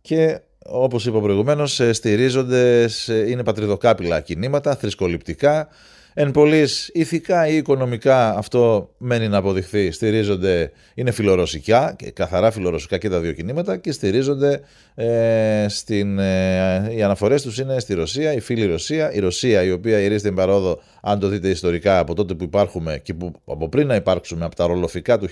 Και 0.00 0.40
όπως 0.64 1.06
είπα 1.06 1.20
προηγουμένως, 1.20 1.80
ε, 1.80 1.92
στηρίζονται, 1.92 2.88
είναι 3.28 3.44
πατριδοκάπηλα 3.44 4.20
κινήματα, 4.20 4.76
θρησκοληπτικά, 4.76 5.68
εν 6.14 6.30
πολλής 6.30 6.90
ηθικά 6.92 7.46
ή 7.46 7.56
οικονομικά 7.56 8.36
αυτό 8.36 8.90
μένει 8.98 9.28
να 9.28 9.36
αποδειχθεί, 9.36 9.90
στηρίζονται, 9.90 10.72
είναι 10.94 11.10
φιλορωσικά, 11.10 11.96
καθαρά 12.12 12.50
φιλορωσικά 12.50 12.98
και 12.98 13.08
τα 13.08 13.20
δύο 13.20 13.32
κινήματα 13.32 13.76
και 13.76 13.92
στηρίζονται 13.92 14.60
ε, 14.94 15.66
στην, 15.68 16.18
ε, 16.18 16.92
οι 16.94 17.02
αναφορές 17.02 17.42
τους 17.42 17.58
είναι 17.58 17.78
στη 17.78 17.94
Ρωσία, 17.94 18.32
η 18.32 18.40
φίλη 18.40 18.66
Ρωσία, 18.66 19.12
η 19.12 19.18
Ρωσία 19.18 19.62
η 19.62 19.70
οποία 19.70 19.98
ηρεί 19.98 20.20
την 20.20 20.34
παρόδο, 20.34 20.80
αν 21.00 21.18
το 21.18 21.28
δείτε 21.28 21.48
ιστορικά 21.48 21.98
από 21.98 22.14
τότε 22.14 22.34
που 22.34 22.44
υπάρχουμε 22.44 23.00
και 23.02 23.14
που 23.14 23.32
από 23.44 23.68
πριν 23.68 23.86
να 23.86 23.94
υπάρξουμε 23.94 24.44
από 24.44 24.54
τα 24.54 24.66
ρολοφικά 24.66 25.18
του 25.18 25.28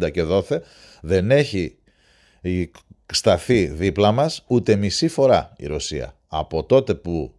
1770 0.00 0.10
και 0.12 0.22
δόθε, 0.22 0.62
δεν 1.00 1.30
έχει 1.30 1.76
σταθεί 3.12 3.66
δίπλα 3.66 4.12
μας 4.12 4.44
ούτε 4.46 4.76
μισή 4.76 5.08
φορά 5.08 5.52
η 5.56 5.66
Ρωσία. 5.66 6.14
Από 6.28 6.64
τότε 6.64 6.94
που 6.94 7.34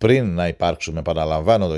πριν 0.00 0.34
να 0.34 0.48
υπάρξουμε, 0.48 0.98
επαναλαμβάνω, 0.98 1.68
το 1.68 1.76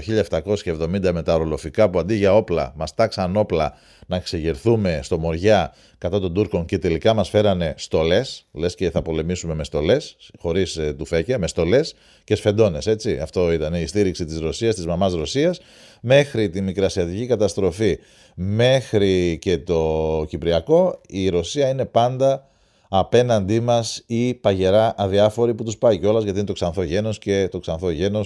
1770 0.64 1.10
με 1.12 1.22
τα 1.22 1.34
ορολοφικά 1.34 1.90
που 1.90 1.98
αντί 1.98 2.14
για 2.14 2.34
όπλα 2.34 2.72
μας 2.76 2.94
τάξαν 2.94 3.36
όπλα 3.36 3.74
να 4.06 4.18
ξεγερθούμε 4.18 5.00
στο 5.02 5.18
Μοριά 5.18 5.74
κατά 5.98 6.20
των 6.20 6.34
Τούρκων 6.34 6.64
και 6.64 6.78
τελικά 6.78 7.14
μας 7.14 7.28
φέρανε 7.28 7.74
στολές, 7.76 8.46
λες 8.52 8.74
και 8.74 8.90
θα 8.90 9.02
πολεμήσουμε 9.02 9.54
με 9.54 9.64
στολές, 9.64 10.16
χωρίς 10.38 10.76
ε, 10.76 10.92
τουφέκια, 10.92 11.38
με 11.38 11.46
στολές 11.46 11.94
και 12.24 12.34
σφεντώνες, 12.34 12.86
έτσι. 12.86 13.18
Αυτό 13.18 13.52
ήταν 13.52 13.74
η 13.74 13.86
στήριξη 13.86 14.24
της 14.24 14.38
Ρωσίας, 14.38 14.74
της 14.74 14.86
μαμάς 14.86 15.12
Ρωσίας, 15.12 15.60
μέχρι 16.00 16.50
τη 16.50 16.60
Μικρασιατική 16.60 17.26
καταστροφή, 17.26 17.98
μέχρι 18.34 19.38
και 19.40 19.58
το 19.58 20.24
Κυπριακό, 20.28 21.00
η 21.08 21.28
Ρωσία 21.28 21.68
είναι 21.68 21.84
πάντα 21.84 22.46
απέναντί 22.94 23.60
μας 23.60 24.02
ή 24.06 24.34
παγερά 24.34 24.94
αδιάφοροι 24.96 25.54
που 25.54 25.64
τους 25.64 25.78
πάει 25.78 25.98
κιόλας 25.98 26.22
γιατί 26.22 26.38
είναι 26.38 26.46
το 26.46 26.52
ξανθό 26.52 26.82
γένο 26.82 27.12
και 27.12 27.48
το 27.50 27.58
ξανθό 27.58 27.90
γένο 27.90 28.20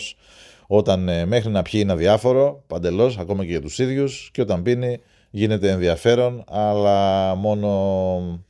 όταν 0.67 1.09
ε, 1.09 1.25
μέχρι 1.25 1.51
να 1.51 1.63
πιει 1.63 1.81
είναι 1.83 1.93
αδιάφορο 1.93 2.63
παντελώς, 2.67 3.19
ακόμα 3.19 3.45
και 3.45 3.51
για 3.51 3.61
τους 3.61 3.79
ίδιους, 3.79 4.31
και 4.33 4.41
όταν 4.41 4.63
πίνει 4.63 5.01
γίνεται 5.31 5.71
ενδιαφέρον, 5.71 6.45
αλλά 6.49 7.35
μόνο 7.35 8.43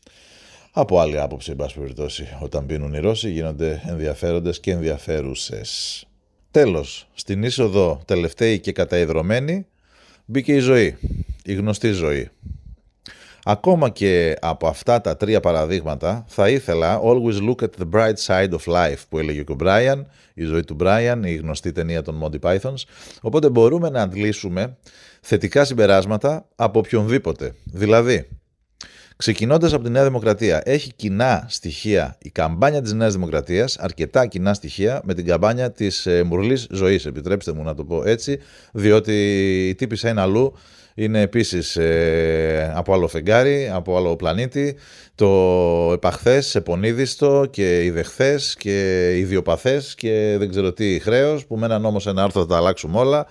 από 0.72 0.98
άλλη 0.98 1.20
άποψη, 1.20 1.50
εν 1.50 1.56
πάση 1.56 1.78
περιπτώσει. 1.78 2.36
Όταν 2.40 2.66
πίνουν 2.66 2.94
οι 2.94 2.98
Ρώσοι 2.98 3.30
γίνονται 3.30 3.82
ενδιαφέροντες 3.86 4.60
και 4.60 4.70
ενδιαφέρουσες. 4.70 6.04
Τέλος, 6.50 7.08
στην 7.14 7.42
είσοδο 7.42 8.00
τελευταίη 8.04 8.60
και 8.60 8.72
καταϊδρωμένη 8.72 9.66
μπήκε 10.24 10.52
η 10.52 10.58
ζωή, 10.58 10.96
η 11.44 11.54
γνωστή 11.54 11.90
ζωή. 11.90 12.30
Ακόμα 13.48 13.88
και 13.88 14.36
από 14.40 14.66
αυτά 14.66 15.00
τα 15.00 15.16
τρία 15.16 15.40
παραδείγματα 15.40 16.24
θα 16.28 16.48
ήθελα 16.48 17.00
always 17.02 17.48
look 17.48 17.62
at 17.62 17.68
the 17.80 17.90
bright 17.92 18.14
side 18.26 18.50
of 18.50 18.74
life 18.74 18.98
που 19.08 19.18
έλεγε 19.18 19.42
και 19.42 19.52
ο 19.52 19.56
Brian, 19.60 20.02
η 20.34 20.44
ζωή 20.44 20.64
του 20.64 20.76
Brian, 20.80 21.20
η 21.24 21.34
γνωστή 21.34 21.72
ταινία 21.72 22.02
των 22.02 22.22
Monty 22.22 22.40
Pythons. 22.40 22.82
Οπότε 23.20 23.48
μπορούμε 23.48 23.90
να 23.90 24.02
αντλήσουμε 24.02 24.76
θετικά 25.20 25.64
συμπεράσματα 25.64 26.48
από 26.56 26.78
οποιονδήποτε. 26.78 27.54
Δηλαδή, 27.64 28.28
Ξεκινώντας 29.16 29.72
από 29.72 29.84
τη 29.84 29.90
Νέα 29.90 30.04
Δημοκρατία, 30.04 30.62
έχει 30.64 30.92
κοινά 30.94 31.46
στοιχεία 31.48 32.16
η 32.22 32.30
καμπάνια 32.30 32.82
της 32.82 32.92
Νέας 32.92 33.12
Δημοκρατίας, 33.12 33.78
αρκετά 33.78 34.26
κοινά 34.26 34.54
στοιχεία 34.54 35.00
με 35.04 35.14
την 35.14 35.26
καμπάνια 35.26 35.72
της 35.72 36.06
ε, 36.06 36.22
μουρλής 36.22 36.66
ζωής, 36.70 37.06
επιτρέψτε 37.06 37.52
μου 37.52 37.62
να 37.62 37.74
το 37.74 37.84
πω 37.84 38.02
έτσι, 38.04 38.38
διότι 38.72 39.14
η 39.68 39.74
τύπησα 39.74 40.08
είναι 40.08 40.20
αλλού 40.20 40.54
είναι 40.98 41.20
επίσης 41.20 41.76
ε, 41.76 42.72
από 42.74 42.94
άλλο 42.94 43.08
φεγγάρι, 43.08 43.70
από 43.72 43.96
άλλο 43.96 44.16
πλανήτη. 44.16 44.76
Το 45.14 45.90
επαχθές, 45.92 46.54
επονίδιστο 46.54 47.46
και 47.50 47.84
ιδεχθές 47.84 48.54
και 48.58 49.10
ιδιοπαθές 49.16 49.94
και 49.94 50.36
δεν 50.38 50.50
ξέρω 50.50 50.72
τι 50.72 50.98
χρέος 50.98 51.46
που 51.46 51.56
με 51.56 51.66
έναν 51.66 51.80
νόμο 51.80 52.00
σε 52.00 52.10
ένα 52.10 52.22
άρθρο 52.22 52.40
θα 52.40 52.46
τα 52.46 52.56
αλλάξουμε 52.56 52.98
όλα. 52.98 53.26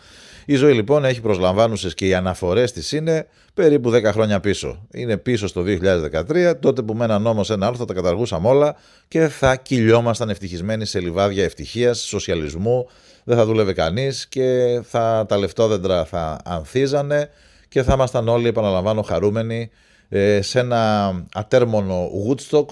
Η 0.46 0.56
ζωή 0.56 0.74
λοιπόν 0.74 1.06
έχει 1.06 1.22
προσλαμβάνουσες 1.22 1.94
και 1.94 2.08
οι 2.08 2.14
αναφορές 2.14 2.72
της 2.72 2.92
είναι 2.92 3.28
περίπου 3.54 3.92
10 3.94 4.04
χρόνια 4.04 4.40
πίσω. 4.40 4.88
Είναι 4.94 5.18
πίσω 5.18 5.48
στο 5.48 5.64
2013, 5.66 6.54
τότε 6.60 6.82
που 6.82 6.94
με 6.94 7.04
έναν 7.04 7.22
νόμο 7.22 7.44
σε 7.44 7.54
ένα 7.54 7.66
άρθρο 7.66 7.80
θα 7.80 7.86
τα 7.86 7.94
καταργούσαμε 7.94 8.48
όλα 8.48 8.76
και 9.08 9.28
θα 9.28 9.56
κυλιόμασταν 9.56 10.30
ευτυχισμένοι 10.30 10.86
σε 10.86 11.00
λιβάδια 11.00 11.44
ευτυχίας, 11.44 12.00
σοσιαλισμού, 12.00 12.88
δεν 13.24 13.38
θα 13.38 13.46
δούλευε 13.46 13.74
κανείς 13.74 14.28
και 14.28 14.80
θα, 14.84 15.26
τα 15.28 15.38
λεφτόδεντρα 15.38 16.06
θα 16.06 16.38
ανθίζανε 16.44 17.30
και 17.76 17.84
θα 17.84 17.94
ήμασταν 17.94 18.28
όλοι, 18.28 18.48
επαναλαμβάνω, 18.48 19.02
χαρούμενοι 19.02 19.70
ε, 20.10 20.42
σε 20.42 20.60
ένα 20.60 21.12
ατέρμονο 21.34 22.10
Woodstock 22.28 22.66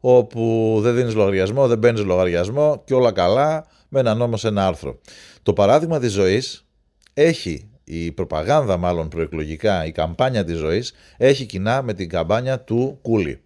όπου 0.00 0.78
δεν 0.82 0.94
δίνεις 0.94 1.14
λογαριασμό, 1.14 1.66
δεν 1.66 1.78
παίρνεις 1.78 2.04
λογαριασμό 2.04 2.82
και 2.84 2.94
όλα 2.94 3.12
καλά 3.12 3.66
με 3.88 4.00
έναν 4.00 4.16
νόμο 4.16 4.36
σε 4.36 4.48
ένα 4.48 4.66
άρθρο. 4.66 4.98
Το 5.42 5.52
παράδειγμα 5.52 5.98
της 5.98 6.12
ζωής 6.12 6.66
έχει 7.14 7.70
η 7.84 8.12
προπαγάνδα 8.12 8.76
μάλλον 8.76 9.08
προεκλογικά, 9.08 9.84
η 9.84 9.92
καμπάνια 9.92 10.44
της 10.44 10.56
ζωής 10.56 10.92
έχει 11.16 11.46
κοινά 11.46 11.82
με 11.82 11.94
την 11.94 12.08
καμπάνια 12.08 12.60
του 12.60 12.98
Κούλι. 13.02 13.40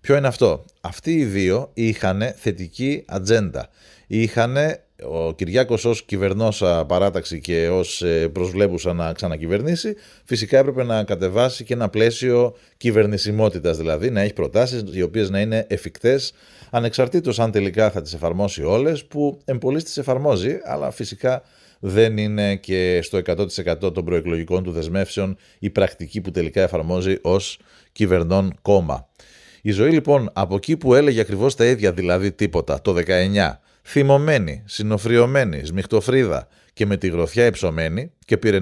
Ποιο 0.00 0.16
είναι 0.16 0.26
αυτό; 0.26 0.64
Αυτοί 0.80 1.12
οι 1.12 1.24
δύο 1.24 1.70
είχαν 1.74 2.34
θετική 2.36 3.04
ατζέντα. 3.06 3.68
Είχαν 4.06 4.56
ο 5.02 5.32
Κυριάκος 5.32 5.84
ως 5.84 6.04
κυβερνόσα 6.04 6.84
παράταξη 6.84 7.40
και 7.40 7.68
ως 7.68 8.02
ε, 8.02 8.28
προσβλέπουσα 8.28 8.92
να 8.92 9.12
ξανακυβερνήσει, 9.12 9.94
φυσικά 10.24 10.58
έπρεπε 10.58 10.84
να 10.84 11.04
κατεβάσει 11.04 11.64
και 11.64 11.74
ένα 11.74 11.88
πλαίσιο 11.88 12.56
κυβερνησιμότητας, 12.76 13.76
δηλαδή 13.76 14.10
να 14.10 14.20
έχει 14.20 14.32
προτάσεις 14.32 14.82
οι 14.92 15.02
οποίες 15.02 15.30
να 15.30 15.40
είναι 15.40 15.66
εφικτές, 15.68 16.32
ανεξαρτήτως 16.70 17.38
αν 17.40 17.50
τελικά 17.50 17.90
θα 17.90 18.02
τις 18.02 18.14
εφαρμόσει 18.14 18.62
όλες, 18.62 19.04
που 19.04 19.38
εμπολής 19.44 19.84
τις 19.84 19.96
εφαρμόζει, 19.96 20.58
αλλά 20.64 20.90
φυσικά 20.90 21.42
δεν 21.78 22.16
είναι 22.16 22.56
και 22.56 23.00
στο 23.02 23.18
100% 23.18 23.94
των 23.94 24.04
προεκλογικών 24.04 24.62
του 24.62 24.70
δεσμεύσεων 24.70 25.36
η 25.58 25.70
πρακτική 25.70 26.20
που 26.20 26.30
τελικά 26.30 26.62
εφαρμόζει 26.62 27.18
ως 27.22 27.58
κυβερνών 27.92 28.54
κόμμα. 28.62 29.08
Η 29.62 29.70
ζωή 29.70 29.90
λοιπόν 29.90 30.30
από 30.32 30.54
εκεί 30.54 30.76
που 30.76 30.94
έλεγε 30.94 31.20
ακριβώς 31.20 31.54
τα 31.54 31.64
ίδια, 31.64 31.92
δηλαδή 31.92 32.32
τίποτα, 32.32 32.80
το 32.80 32.94
19, 33.06 33.58
θυμωμένη, 33.88 34.62
συνοφριωμένη, 34.66 35.64
σμιχτοφρίδα 35.64 36.48
και 36.72 36.86
με 36.86 36.96
τη 36.96 37.08
γροθιά 37.08 37.46
υψωμένη 37.46 38.12
και 38.24 38.36
πήρε 38.36 38.58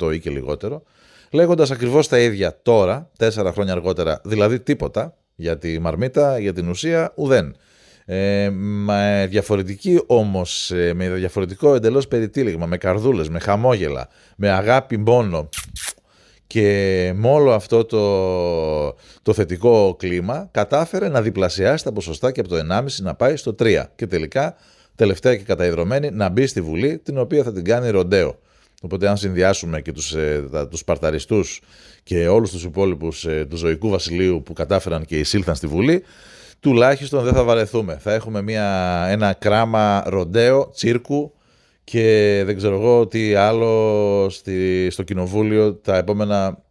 1,5% 0.00 0.12
ή 0.14 0.18
και 0.20 0.30
λιγότερο, 0.30 0.82
λέγοντας 1.30 1.70
ακριβώς 1.70 2.08
τα 2.08 2.18
ίδια 2.18 2.58
τώρα, 2.62 3.10
τέσσερα 3.18 3.52
χρόνια 3.52 3.72
αργότερα, 3.72 4.20
δηλαδή 4.24 4.60
τίποτα, 4.60 5.16
για 5.34 5.58
τη 5.58 5.80
μαρμίτα, 5.80 6.38
για 6.38 6.52
την 6.52 6.68
ουσία, 6.68 7.12
ουδέν. 7.14 7.56
Ε, 8.06 8.50
με 8.50 9.26
διαφορετική 9.30 10.02
όμως, 10.06 10.70
ε, 10.70 10.92
με 10.94 11.08
διαφορετικό 11.08 11.74
εντελώς 11.74 12.08
περιτύλιγμα, 12.08 12.66
με 12.66 12.76
καρδούλες, 12.76 13.28
με 13.28 13.38
χαμόγελα, 13.38 14.08
με 14.36 14.50
αγάπη 14.50 14.96
μόνο 14.96 15.48
και 16.46 17.12
με 17.14 17.28
όλο 17.28 17.52
αυτό 17.52 17.84
το, 17.84 18.96
το 19.22 19.32
θετικό 19.32 19.94
κλίμα 19.98 20.48
κατάφερε 20.50 21.08
να 21.08 21.22
διπλασιάσει 21.22 21.84
τα 21.84 21.92
ποσοστά 21.92 22.32
και 22.32 22.40
από 22.40 22.48
το 22.48 22.56
1,5 22.56 22.84
να 23.00 23.14
πάει 23.14 23.36
στο 23.36 23.54
3 23.58 23.84
και 23.96 24.06
τελικά 24.06 24.56
τελευταία 24.94 25.36
και 25.36 25.42
καταϊδρωμένη 25.42 26.10
να 26.10 26.28
μπει 26.28 26.46
στη 26.46 26.60
Βουλή 26.60 26.98
την 26.98 27.18
οποία 27.18 27.42
θα 27.42 27.52
την 27.52 27.64
κάνει 27.64 27.90
ροντέο. 27.90 28.38
Οπότε 28.82 29.08
αν 29.08 29.16
συνδυάσουμε 29.16 29.80
και 29.80 29.92
τους, 29.92 30.14
ε, 30.14 30.48
τους 30.70 30.78
Σπαρταριστούς 30.78 31.60
και 32.02 32.28
όλους 32.28 32.50
τους 32.50 32.64
υπόλοιπους 32.64 33.24
ε, 33.24 33.46
του 33.50 33.56
ζωικού 33.56 33.88
βασιλείου 33.88 34.42
που 34.42 34.52
κατάφεραν 34.52 35.04
και 35.04 35.18
εισήλθαν 35.18 35.54
στη 35.54 35.66
Βουλή, 35.66 36.02
τουλάχιστον 36.60 37.24
δεν 37.24 37.32
θα 37.32 37.42
βαρεθούμε. 37.42 37.98
Θα 38.00 38.12
έχουμε 38.12 38.42
μια, 38.42 39.06
ένα 39.08 39.32
κράμα 39.32 40.02
ροντέο, 40.06 40.70
τσίρκου, 40.70 41.32
και 41.84 42.42
δεν 42.46 42.56
ξέρω 42.56 42.74
εγώ 42.74 43.06
τι 43.06 43.34
άλλο 43.34 44.26
στη, 44.30 44.88
στο 44.90 45.02
κοινοβούλιο 45.02 45.74
τα 45.74 45.96
επόμενα 45.96 46.62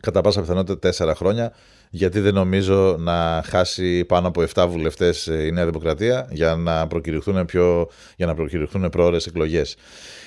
κατά 0.00 0.20
πάσα 0.20 0.40
πιθανότητα 0.40 0.78
τέσσερα 0.78 1.14
χρόνια 1.14 1.52
γιατί 1.90 2.20
δεν 2.20 2.34
νομίζω 2.34 2.96
να 2.98 3.42
χάσει 3.46 4.04
πάνω 4.04 4.28
από 4.28 4.42
7 4.54 4.66
βουλευτές 4.68 5.26
η 5.26 5.50
Νέα 5.52 5.66
Δημοκρατία 5.66 6.28
για 6.30 6.56
να 6.56 6.86
προκηρυχθούν, 6.86 7.44
πιο, 7.44 7.88
για 8.16 8.26
να 8.26 8.34
προκηρυχθούν 8.34 8.88
πρόορες 8.88 9.26
εκλογές. 9.26 9.76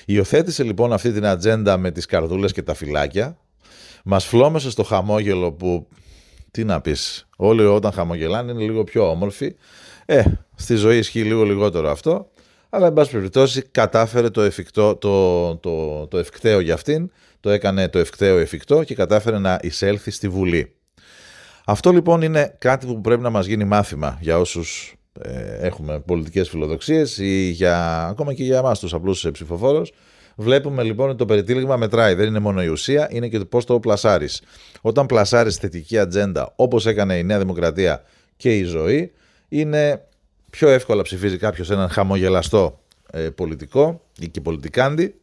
Υιοθέτησε 0.06 0.62
λοιπόν 0.62 0.92
αυτή 0.92 1.12
την 1.12 1.26
ατζέντα 1.26 1.76
με 1.76 1.90
τις 1.90 2.06
καρδούλες 2.06 2.52
και 2.52 2.62
τα 2.62 2.74
φυλάκια, 2.74 3.36
μας 4.04 4.24
φλόμεσες 4.24 4.72
στο 4.72 4.82
χαμόγελο 4.82 5.52
που, 5.52 5.88
τι 6.50 6.64
να 6.64 6.80
πεις, 6.80 7.26
όλοι 7.36 7.64
όταν 7.64 7.92
χαμογελάνε 7.92 8.52
είναι 8.52 8.62
λίγο 8.62 8.84
πιο 8.84 9.10
όμορφοι. 9.10 9.56
Ε, 10.06 10.22
στη 10.54 10.74
ζωή 10.74 10.98
ισχύει 10.98 11.22
λίγο 11.22 11.44
λιγότερο 11.44 11.90
αυτό 11.90 12.28
αλλά 12.74 12.86
εν 12.86 12.92
πάση 12.92 13.10
περιπτώσει 13.10 13.62
κατάφερε 13.70 14.30
το, 14.30 14.42
εφικτό, 14.42 14.96
το, 14.96 15.56
το, 15.56 16.06
το 16.06 16.18
ευκταίο 16.18 16.60
για 16.60 16.74
αυτήν, 16.74 17.10
το 17.40 17.50
έκανε 17.50 17.88
το 17.88 17.98
ευκταίο 17.98 18.38
εφικτό 18.38 18.84
και 18.84 18.94
κατάφερε 18.94 19.38
να 19.38 19.58
εισέλθει 19.62 20.10
στη 20.10 20.28
Βουλή. 20.28 20.74
Αυτό 21.64 21.90
λοιπόν 21.90 22.22
είναι 22.22 22.54
κάτι 22.58 22.86
που 22.86 23.00
πρέπει 23.00 23.22
να 23.22 23.30
μας 23.30 23.46
γίνει 23.46 23.64
μάθημα 23.64 24.18
για 24.20 24.38
όσους 24.38 24.94
ε, 25.20 25.66
έχουμε 25.66 26.00
πολιτικές 26.00 26.48
φιλοδοξίες 26.48 27.18
ή 27.18 27.50
για, 27.50 28.06
ακόμα 28.06 28.34
και 28.34 28.44
για 28.44 28.58
εμάς 28.58 28.78
τους 28.78 28.94
απλούς 28.94 29.28
ψηφοφόρους. 29.32 29.92
Βλέπουμε 30.36 30.82
λοιπόν 30.82 31.08
ότι 31.08 31.18
το 31.18 31.24
περιτύλιγμα 31.24 31.76
μετράει. 31.76 32.14
Δεν 32.14 32.26
είναι 32.26 32.38
μόνο 32.38 32.62
η 32.62 32.66
ουσία, 32.66 33.08
είναι 33.10 33.28
και 33.28 33.38
το 33.38 33.44
πώς 33.44 33.64
το 33.64 33.80
πλασάρεις. 33.80 34.42
Όταν 34.80 35.06
πλασάρεις 35.06 35.56
θετική 35.56 35.98
ατζέντα, 35.98 36.52
όπως 36.56 36.86
έκανε 36.86 37.16
η 37.16 37.22
Νέα 37.22 37.38
Δημοκρατία 37.38 38.02
και 38.36 38.56
η 38.56 38.62
ζωή, 38.62 39.12
είναι 39.48 40.04
πιο 40.54 40.68
εύκολα 40.68 41.02
ψηφίζει 41.02 41.36
κάποιος 41.36 41.70
έναν 41.70 41.88
χαμογελαστό 41.88 42.80
ε, 43.10 43.30
πολιτικό 43.30 44.02
ή 44.18 44.28
και 44.28 44.40
πολιτικάντη 44.40 45.14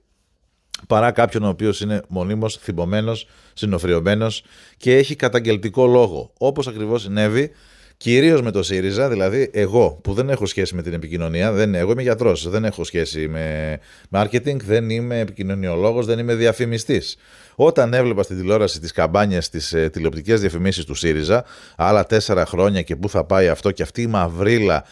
παρά 0.87 1.11
κάποιον 1.11 1.43
ο 1.43 1.47
οποίος 1.47 1.81
είναι 1.81 2.01
μονίμως 2.07 2.57
θυμωμένος, 2.57 3.27
συνοφριωμένος 3.53 4.43
και 4.77 4.97
έχει 4.97 5.15
καταγγελτικό 5.15 5.87
λόγο. 5.87 6.31
Όπως 6.37 6.67
ακριβώς 6.67 7.01
συνέβη 7.01 7.51
Κυρίως 8.01 8.41
με 8.41 8.51
το 8.51 8.63
ΣΥΡΙΖΑ, 8.63 9.09
δηλαδή 9.09 9.49
εγώ 9.53 9.99
που 10.03 10.13
δεν 10.13 10.29
έχω 10.29 10.45
σχέση 10.45 10.75
με 10.75 10.81
την 10.81 10.93
επικοινωνία, 10.93 11.51
δεν, 11.51 11.75
εγώ 11.75 11.91
είμαι 11.91 12.01
γιατρός, 12.01 12.49
δεν 12.49 12.65
έχω 12.65 12.83
σχέση 12.83 13.27
με 13.27 13.77
marketing, 14.11 14.57
δεν 14.63 14.89
είμαι 14.89 15.19
επικοινωνιολόγος, 15.19 16.05
δεν 16.05 16.19
είμαι 16.19 16.35
διαφημιστής. 16.35 17.17
Όταν 17.55 17.93
έβλεπα 17.93 18.23
στην 18.23 18.37
τηλεόραση 18.37 18.79
τις 18.79 18.91
καμπάνιες, 18.91 19.49
τι 19.49 19.59
ε, 19.77 19.89
τηλεοπτικές 19.89 20.39
διαφημίσεις 20.39 20.85
του 20.85 20.95
ΣΥΡΙΖΑ, 20.95 21.45
άλλα 21.75 22.05
τέσσερα 22.05 22.45
χρόνια 22.45 22.81
και 22.81 22.95
πού 22.95 23.09
θα 23.09 23.23
πάει 23.23 23.47
αυτό 23.47 23.71
και 23.71 23.83
αυτή 23.83 24.01
η 24.01 24.07
μαυρίλα 24.07 24.83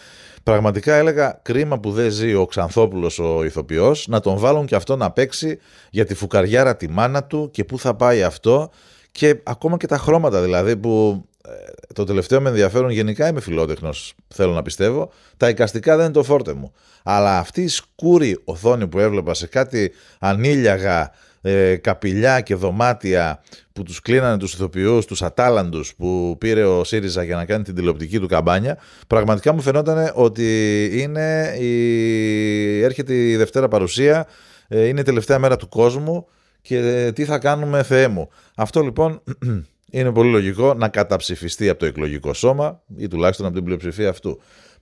Πραγματικά 0.43 0.95
έλεγα 0.95 1.39
κρίμα 1.41 1.79
που 1.79 1.91
δεν 1.91 2.11
ζει 2.11 2.33
ο 2.33 2.45
Ξανθόπουλος 2.45 3.19
ο 3.19 3.43
ηθοποιός 3.43 4.07
να 4.07 4.19
τον 4.19 4.37
βάλουν 4.37 4.65
και 4.65 4.75
αυτό 4.75 4.95
να 4.95 5.11
παίξει 5.11 5.59
για 5.89 6.05
τη 6.05 6.13
φουκαριάρα 6.13 6.75
τη 6.75 6.89
μάνα 6.89 7.23
του 7.23 7.49
και 7.51 7.63
πού 7.63 7.79
θα 7.79 7.95
πάει 7.95 8.23
αυτό. 8.23 8.69
Και 9.11 9.39
ακόμα 9.43 9.77
και 9.77 9.87
τα 9.87 9.97
χρώματα 9.97 10.41
δηλαδή 10.41 10.77
που 10.77 11.23
ε, 11.45 11.93
το 11.93 12.03
τελευταίο 12.03 12.41
με 12.41 12.49
ενδιαφέρον 12.49 12.89
γενικά 12.89 13.27
είμαι 13.27 13.41
φιλότεχνος 13.41 14.13
θέλω 14.27 14.51
να 14.51 14.61
πιστεύω. 14.61 15.11
Τα 15.37 15.49
εικαστικά 15.49 15.95
δεν 15.95 16.05
είναι 16.05 16.13
το 16.13 16.23
φόρτε 16.23 16.53
μου. 16.53 16.73
Αλλά 17.03 17.37
αυτή 17.37 17.61
η 17.61 17.67
σκούρη 17.67 18.41
οθόνη 18.43 18.87
που 18.87 18.99
έβλεπα 18.99 19.33
σε 19.33 19.47
κάτι 19.47 19.91
ανήλιαγα 20.19 21.11
ε, 21.41 21.75
καπηλιά 21.75 22.41
και 22.41 22.55
δωμάτια 22.55 23.43
που 23.73 23.83
τους 23.83 24.01
κλείνανε 24.01 24.37
τους 24.37 24.53
ηθοποιούς, 24.53 25.05
τους 25.05 25.21
ατάλαντους 25.21 25.95
που 25.95 26.35
πήρε 26.37 26.63
ο 26.63 26.83
ΣΥΡΙΖΑ 26.83 27.23
για 27.23 27.35
να 27.35 27.45
κάνει 27.45 27.63
την 27.63 27.75
τηλεοπτική 27.75 28.19
του 28.19 28.27
καμπάνια 28.27 28.77
πραγματικά 29.07 29.53
μου 29.53 29.61
φαινόταν 29.61 30.11
ότι 30.13 30.89
είναι 30.93 31.55
η... 31.59 32.81
έρχεται 32.81 33.13
η 33.13 33.35
Δευτέρα 33.35 33.67
παρουσία 33.67 34.27
ε, 34.67 34.87
είναι 34.87 34.99
η 34.99 35.03
τελευταία 35.03 35.39
μέρα 35.39 35.55
του 35.55 35.69
κόσμου 35.69 36.27
και 36.61 36.77
ε, 36.77 37.11
τι 37.11 37.25
θα 37.25 37.37
κάνουμε 37.37 37.83
Θεέ 37.83 38.07
μου. 38.07 38.29
Αυτό 38.55 38.81
λοιπόν 38.81 39.21
είναι 39.91 40.11
πολύ 40.11 40.31
λογικό 40.31 40.73
να 40.73 40.89
καταψηφιστεί 40.89 41.69
από 41.69 41.79
το 41.79 41.85
εκλογικό 41.85 42.33
σώμα 42.33 42.81
ή 42.97 43.07
τουλάχιστον 43.07 43.45
από 43.45 43.55
την 43.55 43.63
πλειοψηφία 43.63 44.09
αυτού 44.09 44.39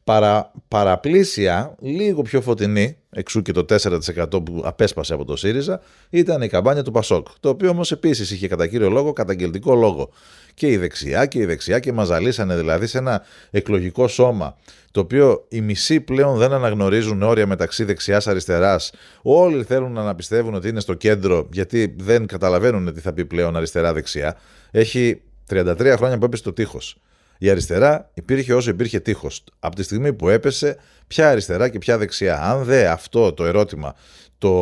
παρα, 0.08 0.52
παραπλήσια, 0.68 1.76
λίγο 1.80 2.22
πιο 2.22 2.42
φωτεινή, 2.42 2.98
εξού 3.10 3.42
και 3.42 3.52
το 3.52 3.66
4% 3.70 4.46
που 4.46 4.62
απέσπασε 4.64 5.14
από 5.14 5.26
το 5.26 5.36
ΣΥΡΙΖΑ, 5.36 5.82
ήταν 6.10 6.42
η 6.42 6.48
καμπάνια 6.48 6.84
του 6.84 6.92
Πασόκ. 6.92 7.28
Το 7.40 7.50
οποίο 7.50 7.70
όμως 7.70 7.92
επίσης 7.92 8.32
είχε 8.32 8.48
κατά 8.48 8.68
κύριο 8.68 8.90
λόγο 8.90 9.14
καταγγελτικό 9.14 9.76
λόγο. 9.76 10.10
Και 10.54 10.68
η 10.68 10.78
δεξιά 10.78 11.26
και 11.26 11.40
η 11.40 11.46
δεξιά 11.46 11.80
και 11.80 11.92
μαζαλίσανε 11.92 12.56
δηλαδή 12.56 12.88
σε 12.88 12.98
ένα 12.98 13.22
εκλογικό 13.52 14.08
σώμα 14.08 14.58
το 14.92 15.00
οποίο 15.00 15.46
οι 15.50 15.62
μισοί 15.62 16.00
πλέον 16.00 16.38
δεν 16.38 16.54
αναγνωρίζουν 16.54 17.22
όρια 17.22 17.48
μεταξύ 17.48 17.84
δεξιά-αριστερά. 17.84 18.80
Όλοι 19.22 19.64
θέλουν 19.64 19.92
να 19.92 20.02
αναπιστεύουν 20.02 20.54
ότι 20.54 20.70
είναι 20.70 20.80
στο 20.80 20.94
κέντρο, 20.94 21.48
γιατί 21.52 21.96
δεν 22.00 22.26
καταλαβαίνουν 22.26 22.94
τι 22.94 23.00
θα 23.00 23.14
πει 23.14 23.26
πλέον 23.26 23.56
αριστερά-δεξιά. 23.56 24.38
Έχει 24.72 25.22
33 25.50 25.94
χρόνια 25.98 26.18
που 26.18 26.26
έπεσε 26.26 26.44
το 26.44 26.54
τείχος. 26.54 26.98
Η 27.38 27.50
αριστερά 27.50 28.10
υπήρχε 28.14 28.54
όσο 28.54 28.70
υπήρχε 28.70 29.00
τείχος. 29.00 29.44
Από 29.60 29.76
τη 29.76 29.84
στιγμή 29.84 30.14
που 30.14 30.30
έπεσε, 30.30 30.78
ποια 31.08 31.30
αριστερά 31.30 31.70
και 31.70 31.78
ποια 31.78 31.98
δεξιά. 31.98 32.42
Αν 32.42 32.64
δε 32.64 32.88
αυτό 32.88 33.34
το 33.34 33.46
ερώτημα 33.46 33.96
το 34.38 34.54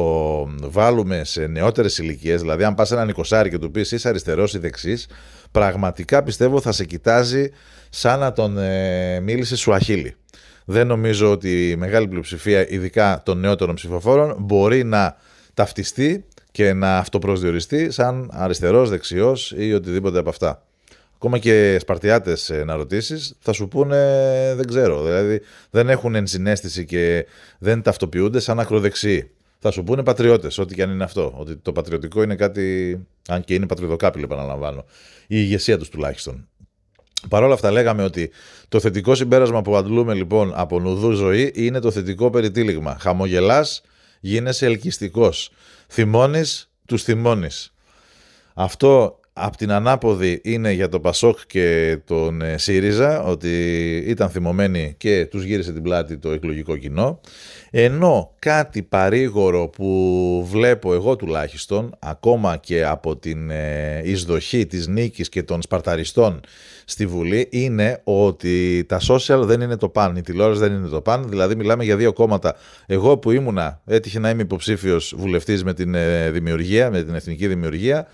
βάλουμε 0.61 1.23
σε 1.23 1.47
νεότερες 1.47 1.97
ηλικίες, 1.97 2.41
δηλαδή 2.41 2.63
αν 2.63 2.75
πας 2.75 2.91
έναν 2.91 3.09
εικοσάρι 3.09 3.49
και 3.49 3.57
του 3.57 3.71
πεις 3.71 3.91
είσαι 3.91 4.09
αριστερός 4.09 4.53
ή 4.53 4.57
δεξής, 4.57 5.07
πραγματικά 5.51 6.23
πιστεύω 6.23 6.61
θα 6.61 6.71
σε 6.71 6.85
κοιτάζει 6.85 7.49
σαν 7.89 8.19
να 8.19 8.33
τον 8.33 8.57
ε, 8.57 9.19
μίλησε 9.19 9.55
σου 9.55 9.73
αχίλη. 9.73 10.15
Δεν 10.65 10.88
νομίζω 10.88 11.31
ότι 11.31 11.69
η 11.69 11.75
μεγάλη 11.75 12.07
πλειοψηφία, 12.07 12.69
ειδικά 12.69 13.21
των 13.25 13.39
νεότερων 13.39 13.75
ψηφοφόρων, 13.75 14.35
μπορεί 14.39 14.83
να 14.83 15.15
ταυτιστεί 15.53 16.25
και 16.51 16.73
να 16.73 16.97
αυτοπροσδιοριστεί 16.97 17.91
σαν 17.91 18.29
αριστερός, 18.33 18.89
δεξιός 18.89 19.53
ή 19.57 19.73
οτιδήποτε 19.73 20.19
από 20.19 20.29
αυτά. 20.29 20.63
Ακόμα 21.15 21.38
και 21.38 21.78
Σπαρτιάτες 21.80 22.49
ε, 22.49 22.63
να 22.63 22.75
ρωτήσεις, 22.75 23.36
θα 23.39 23.54
σου 23.54 23.67
πούνε 23.67 23.95
δεν 24.56 24.67
ξέρω. 24.67 25.04
Δηλαδή 25.04 25.41
δεν 25.69 25.89
έχουν 25.89 26.15
ενσυναίσθηση 26.15 26.86
και 26.86 27.25
δεν 27.60 27.82
ταυτοποιούνται 27.82 28.39
σαν 28.39 28.60
ακροδεξιοί. 28.60 29.30
Θα 29.60 29.71
σου 29.71 29.84
πούνε 29.84 30.04
πατριώτες, 30.04 30.58
ό,τι 30.58 30.75
και 30.75 30.84
αν 30.84 30.91
είναι 30.91 31.04
αυτό. 31.04 31.34
Ότι 31.38 31.56
το 31.56 31.71
πατριωτικό 31.71 32.23
είναι 32.23 32.36
κάτι. 32.36 32.99
Αν 33.28 33.43
και 33.43 33.54
είναι 33.54 33.65
πατριωτοκάπηλο, 33.65 34.25
επαναλαμβάνω. 34.25 34.86
Η 35.21 35.25
ηγεσία 35.28 35.78
τους 35.78 35.89
τουλάχιστον. 35.89 36.47
Παρ' 37.30 37.43
όλα 37.43 37.54
αυτά, 37.54 37.71
λέγαμε 37.71 38.04
ότι 38.04 38.32
το 38.67 38.80
θετικό 38.80 39.15
συμπέρασμα 39.15 39.62
που 39.62 39.75
αντλούμε 39.75 40.13
λοιπόν 40.13 40.51
από 40.56 40.80
νουδού 40.80 41.12
ζωή 41.12 41.51
είναι 41.56 41.80
το 41.80 41.91
θετικό 41.91 42.30
περιτύλιγμα. 42.30 42.97
Χαμογελάς, 42.99 43.82
γίνεσαι 44.19 44.65
ελκυστικός. 44.65 45.51
Θυμώνεις, 45.88 46.69
τους 46.86 47.04
θυμώνεις. 47.04 47.73
Αυτό 48.54 49.19
Απ' 49.37 49.55
την 49.55 49.71
ανάποδη 49.71 50.41
είναι 50.43 50.71
για 50.71 50.89
το 50.89 50.99
Πασόκ 50.99 51.39
και 51.47 51.97
τον 52.05 52.41
ε, 52.41 52.57
ΣΥΡΙΖΑ 52.57 53.23
ότι 53.23 53.95
ήταν 54.07 54.29
θυμωμένοι 54.29 54.93
και 54.97 55.25
τους 55.25 55.43
γύρισε 55.43 55.73
την 55.73 55.81
πλάτη 55.81 56.17
το 56.17 56.31
εκλογικό 56.31 56.77
κοινό 56.77 57.19
ενώ 57.71 58.33
κάτι 58.39 58.83
παρήγορο 58.83 59.67
που 59.67 60.47
βλέπω 60.51 60.93
εγώ 60.93 61.15
τουλάχιστον 61.15 61.95
ακόμα 61.99 62.57
και 62.57 62.85
από 62.85 63.17
την 63.17 63.49
ε, 63.49 64.01
εισδοχή 64.03 64.65
της 64.65 64.87
νίκης 64.87 65.29
και 65.29 65.43
των 65.43 65.61
σπαρταριστών 65.61 66.39
στη 66.85 67.05
Βουλή 67.05 67.47
είναι 67.51 68.01
ότι 68.03 68.85
τα 68.87 68.99
social 69.09 69.41
δεν 69.43 69.61
είναι 69.61 69.77
το 69.77 69.89
παν, 69.89 70.15
η 70.15 70.21
τηλεόραση 70.21 70.59
δεν 70.59 70.73
είναι 70.73 70.87
το 70.87 71.01
παν, 71.01 71.29
δηλαδή 71.29 71.55
μιλάμε 71.55 71.83
για 71.83 71.95
δύο 71.95 72.13
κόμματα. 72.13 72.55
Εγώ 72.85 73.17
που 73.17 73.31
ήμουνα, 73.31 73.81
έτυχε 73.85 74.19
να 74.19 74.29
είμαι 74.29 74.41
υποψήφιος 74.41 75.13
βουλευτής 75.17 75.63
με 75.63 75.73
την 75.73 75.95
ε, 75.95 76.31
δημιουργία, 76.31 76.91
με 76.91 77.03
την 77.03 77.15
εθνική 77.15 77.47
δημιουργία, 77.47 78.07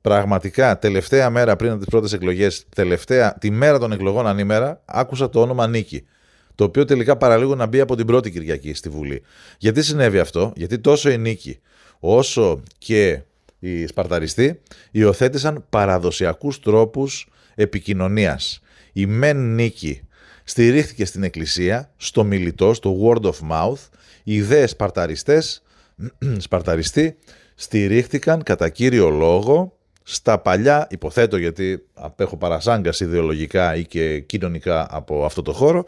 Πραγματικά, 0.00 0.78
τελευταία 0.78 1.30
μέρα 1.30 1.56
πριν 1.56 1.70
από 1.70 1.78
τις 1.78 1.88
πρώτες 1.88 2.12
εκλογές, 2.12 2.64
τελευταία, 2.74 3.34
τη 3.34 3.50
μέρα 3.50 3.78
των 3.78 3.92
εκλογών 3.92 4.26
ανήμερα, 4.26 4.82
άκουσα 4.84 5.30
το 5.30 5.40
όνομα 5.40 5.66
Νίκη. 5.66 6.06
Το 6.54 6.64
οποίο 6.64 6.84
τελικά 6.84 7.16
παραλίγο 7.16 7.54
να 7.54 7.66
μπει 7.66 7.80
από 7.80 7.96
την 7.96 8.06
πρώτη 8.06 8.30
Κυριακή 8.30 8.74
στη 8.74 8.88
Βουλή. 8.88 9.22
Γιατί 9.58 9.82
συνέβη 9.82 10.18
αυτό, 10.18 10.52
Γιατί 10.56 10.78
τόσο 10.78 11.10
η 11.10 11.18
Νίκη 11.18 11.60
όσο 12.00 12.62
και 12.78 13.20
οι 13.58 13.86
Σπαρταριστοί 13.86 14.60
υιοθέτησαν 14.90 15.64
παραδοσιακούς 15.70 16.60
τρόπους 16.60 17.28
επικοινωνίας. 17.54 18.60
Η 18.92 19.06
μεν 19.06 19.54
Νίκη 19.54 20.02
στηρίχθηκε 20.44 21.04
στην 21.04 21.22
εκκλησία, 21.22 21.90
στο 21.96 22.24
μιλητό, 22.24 22.74
στο 22.74 22.96
word 23.02 23.22
of 23.22 23.50
mouth. 23.50 23.88
Οι 24.24 24.34
ιδέε 24.34 24.66
Σπαρταριστές, 24.66 25.62
Σπαρταριστοί, 26.38 27.16
στηρίχθηκαν 27.54 28.42
κατά 28.42 28.68
κύριο 28.68 29.08
λόγο 29.08 29.77
στα 30.10 30.38
παλιά, 30.38 30.86
υποθέτω 30.90 31.36
γιατί 31.36 31.86
απέχω 31.94 32.36
παρασάγκας 32.36 33.00
ιδεολογικά 33.00 33.76
ή 33.76 33.84
και 33.84 34.20
κοινωνικά 34.20 34.86
από 34.90 35.24
αυτό 35.24 35.42
το 35.42 35.52
χώρο, 35.52 35.84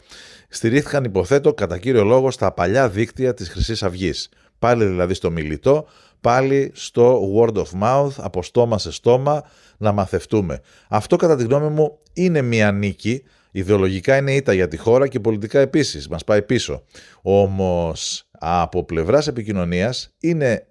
στηρίχθηκαν 0.49 1.05
υποθέτω 1.05 1.55
κατά 1.55 1.79
κύριο 1.79 2.05
λόγο 2.05 2.31
στα 2.31 2.53
παλιά 2.53 2.89
δίκτυα 2.89 3.35
της 3.35 3.49
χρυσής 3.49 3.83
αυγής. 3.83 4.29
Πάλι 4.59 4.85
δηλαδή 4.85 5.15
στο 5.15 5.31
μιλητό, 5.31 5.87
πάλι 6.21 6.71
στο 6.75 7.21
word 7.37 7.55
of 7.55 7.83
mouth, 7.83 8.13
από 8.17 8.43
στόμα 8.43 8.79
σε 8.79 8.93
στόμα, 8.93 9.43
να 9.79 9.93
μαθευτούμε. 9.93 10.61
Αυτό 10.89 11.17
κατά 11.17 11.37
τη 11.37 11.45
γνώμη 11.45 11.69
μου 11.69 11.99
είναι 12.13 12.43
μια 12.43 12.73
νίκη, 12.73 13.23
ιδεολογικά 13.51 14.17
είναι 14.17 14.35
ήττα 14.35 14.53
για 14.53 14.69
τη 14.69 14.77
χώρα 14.77 15.09
και 15.09 15.21
πολιτικά 15.21 15.61
επίσης, 15.61 16.09
μας 16.09 16.25
πάει 16.25 16.43
πίσω. 16.43 16.83
Όμως 17.23 18.25
από 18.31 18.85
πλευράς 18.85 19.27
επικοινωνίας 19.27 20.15
είναι 20.21 20.65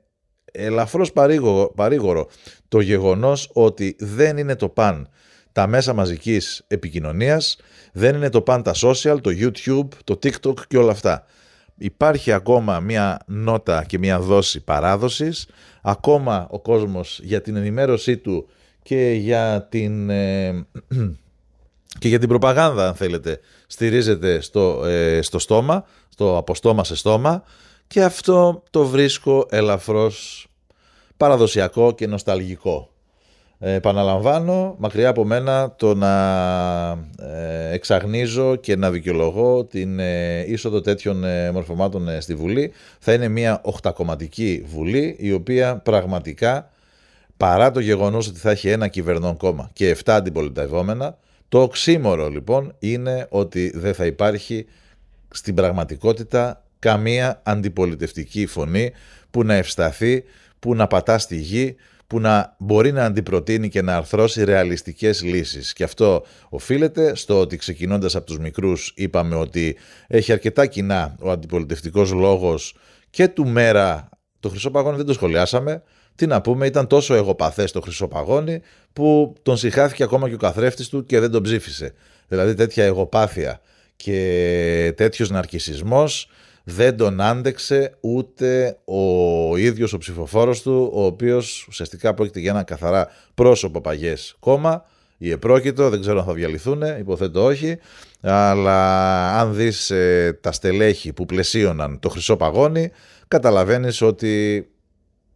ελαφρώς 0.51 1.11
παρήγορο, 1.11 1.71
παρήγορο 1.75 2.27
το 2.69 2.79
γεγονός 2.79 3.49
ότι 3.53 3.95
δεν 3.99 4.37
είναι 4.37 4.55
το 4.55 4.69
παν 4.69 5.09
τα 5.51 5.67
μέσα 5.67 5.93
μαζικής 5.93 6.63
επικοινωνίας, 6.67 7.57
δεν 7.93 8.15
είναι 8.15 8.29
το 8.29 8.41
παν 8.41 8.63
τα 8.63 8.73
social, 8.75 9.17
το 9.21 9.31
YouTube, 9.39 9.87
το 10.03 10.19
TikTok 10.23 10.67
και 10.67 10.77
όλα 10.77 10.91
αυτά. 10.91 11.25
Υπάρχει 11.77 12.31
ακόμα 12.31 12.79
μια 12.79 13.19
νότα 13.25 13.83
και 13.83 13.97
μια 13.97 14.19
δόση 14.19 14.63
παράδοσης, 14.63 15.47
ακόμα 15.81 16.47
ο 16.49 16.59
κόσμος 16.59 17.19
για 17.23 17.41
την 17.41 17.55
ενημέρωσή 17.55 18.17
του 18.17 18.47
και 18.83 19.11
για 19.11 19.67
την, 19.69 20.09
ε, 20.09 20.65
και 21.99 22.07
για 22.07 22.19
την 22.19 22.27
προπαγάνδα 22.27 22.87
αν 22.87 22.95
θέλετε 22.95 23.39
στηρίζεται 23.67 24.41
στο, 24.41 24.85
ε, 24.85 25.21
στο 25.21 25.39
στόμα, 25.39 25.85
στο 26.09 26.37
από 26.37 26.55
στόμα 26.55 26.83
σε 26.83 26.95
στόμα 26.95 27.43
και 27.87 28.03
αυτό 28.03 28.63
το 28.69 28.85
βρίσκω 28.85 29.45
ελαφρώς 29.49 30.48
παραδοσιακό 31.19 31.91
και 31.91 32.07
νοσταλγικό. 32.07 32.89
Ε, 33.59 33.73
επαναλαμβάνω, 33.73 34.75
μακριά 34.77 35.09
από 35.09 35.23
μένα 35.23 35.75
το 35.75 35.95
να 35.95 36.11
ε, 37.19 37.73
εξαγνίζω 37.73 38.55
και 38.55 38.75
να 38.75 38.91
δικαιολογώ 38.91 39.65
την 39.65 39.99
ε, 39.99 40.39
είσοδο 40.47 40.81
τέτοιων 40.81 41.23
ε, 41.23 41.51
μορφωμάτων 41.51 42.09
ε, 42.09 42.19
στη 42.19 42.35
Βουλή. 42.35 42.71
Θα 42.99 43.13
είναι 43.13 43.27
μια 43.27 43.61
οχτακομματική 43.63 44.65
Βουλή 44.67 45.15
η 45.19 45.31
οποία 45.31 45.77
πραγματικά 45.77 46.69
παρά 47.37 47.71
το 47.71 47.79
γεγονός 47.79 48.27
ότι 48.27 48.39
θα 48.39 48.51
έχει 48.51 48.69
ένα 48.69 48.87
κυβερνών 48.87 49.37
κόμμα 49.37 49.69
και 49.73 49.97
7 50.03 50.11
αντιπολιτευόμενα, 50.11 51.17
το 51.49 51.61
οξύμορο 51.61 52.29
λοιπόν 52.29 52.75
είναι 52.79 53.27
ότι 53.29 53.71
δεν 53.75 53.93
θα 53.93 54.05
υπάρχει 54.05 54.65
στην 55.33 55.55
πραγματικότητα 55.55 56.63
καμία 56.79 57.41
αντιπολιτευτική 57.43 58.45
φωνή 58.45 58.91
που 59.31 59.43
να 59.43 59.53
ευσταθεί, 59.53 60.23
που 60.59 60.75
να 60.75 60.87
πατά 60.87 61.17
στη 61.17 61.35
γη, 61.35 61.75
που 62.07 62.19
να 62.19 62.55
μπορεί 62.59 62.91
να 62.91 63.05
αντιπροτείνει 63.05 63.69
και 63.69 63.81
να 63.81 63.95
αρθρώσει 63.95 64.43
ρεαλιστικές 64.43 65.23
λύσεις. 65.23 65.73
Και 65.73 65.83
αυτό 65.83 66.25
οφείλεται 66.49 67.15
στο 67.15 67.39
ότι 67.39 67.57
ξεκινώντας 67.57 68.15
από 68.15 68.25
τους 68.25 68.37
μικρούς 68.37 68.93
είπαμε 68.95 69.35
ότι 69.35 69.77
έχει 70.07 70.31
αρκετά 70.31 70.65
κοινά 70.65 71.15
ο 71.19 71.31
αντιπολιτευτικός 71.31 72.11
λόγος 72.11 72.75
και 73.09 73.27
του 73.27 73.47
μέρα 73.47 74.09
το 74.39 74.49
Χρυσό 74.49 74.71
Παγόνι 74.71 74.97
δεν 74.97 75.05
το 75.05 75.13
σχολιάσαμε. 75.13 75.83
Τι 76.15 76.27
να 76.27 76.41
πούμε, 76.41 76.65
ήταν 76.65 76.87
τόσο 76.87 77.13
εγωπαθές 77.13 77.71
το 77.71 77.81
Χρυσό 77.81 78.07
Παγόνι 78.07 78.61
που 78.93 79.33
τον 79.41 79.57
συχάθηκε 79.57 80.03
ακόμα 80.03 80.27
και 80.27 80.33
ο 80.33 80.37
καθρέφτης 80.37 80.89
του 80.89 81.05
και 81.05 81.19
δεν 81.19 81.31
τον 81.31 81.43
ψήφισε. 81.43 81.93
Δηλαδή 82.27 82.53
τέτοια 82.53 82.85
εγωπάθεια 82.85 83.61
και 83.95 84.93
τέτοιος 84.97 85.29
ναρκισισμός 85.29 86.29
δεν 86.63 86.97
τον 86.97 87.21
άντεξε 87.21 87.97
ούτε 87.99 88.77
ο 88.85 89.57
ίδιος 89.57 89.93
ο 89.93 89.97
ψηφοφόρος 89.97 90.61
του, 90.61 90.89
ο 90.93 91.05
οποίος 91.05 91.65
ουσιαστικά 91.67 92.13
πρόκειται 92.13 92.39
για 92.39 92.51
ένα 92.51 92.63
καθαρά 92.63 93.07
πρόσωπο 93.33 93.81
παγιές 93.81 94.35
κόμμα, 94.39 94.85
ή 95.21 95.31
επρόκειτο, 95.31 95.89
δεν 95.89 96.01
ξέρω 96.01 96.19
αν 96.19 96.25
θα 96.25 96.33
διαλυθούν, 96.33 96.81
υποθέτω 96.99 97.43
όχι, 97.43 97.77
αλλά 98.21 99.39
αν 99.39 99.55
δεις 99.55 99.89
ε, 99.89 100.37
τα 100.41 100.51
στελέχη 100.51 101.13
που 101.13 101.25
πλαισίωναν 101.25 101.99
το 101.99 102.09
χρυσό 102.09 102.35
παγόνι, 102.35 102.91
καταλαβαίνεις 103.27 104.01
ότι 104.01 104.67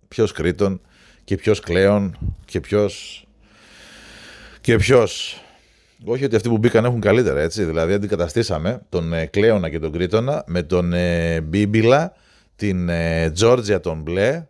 ποιος 0.07 0.31
Κρήτον 0.31 0.81
και 1.23 1.35
ποιος 1.35 1.59
Κλέον 1.59 2.17
και 2.45 2.59
ποιος... 2.59 3.25
Και 4.61 4.75
ποιος 4.75 5.42
όχι 6.05 6.23
ότι 6.25 6.35
αυτοί 6.35 6.49
που 6.49 6.57
μπήκαν 6.57 6.85
έχουν 6.85 6.99
καλύτερα, 6.99 7.41
έτσι. 7.41 7.63
Δηλαδή, 7.63 7.93
αντικαταστήσαμε 7.93 8.81
τον 8.89 9.13
ε, 9.13 9.25
Κλέωνα 9.25 9.69
και 9.69 9.79
τον 9.79 9.91
Κρήτονα 9.91 10.43
με 10.47 10.63
τον 10.63 10.93
ε, 10.93 11.41
Μπίμπιλα, 11.41 12.13
την 12.55 12.89
ε, 12.89 13.31
Τζόρτζια 13.31 13.79
τον 13.79 14.01
Μπλε. 14.01 14.47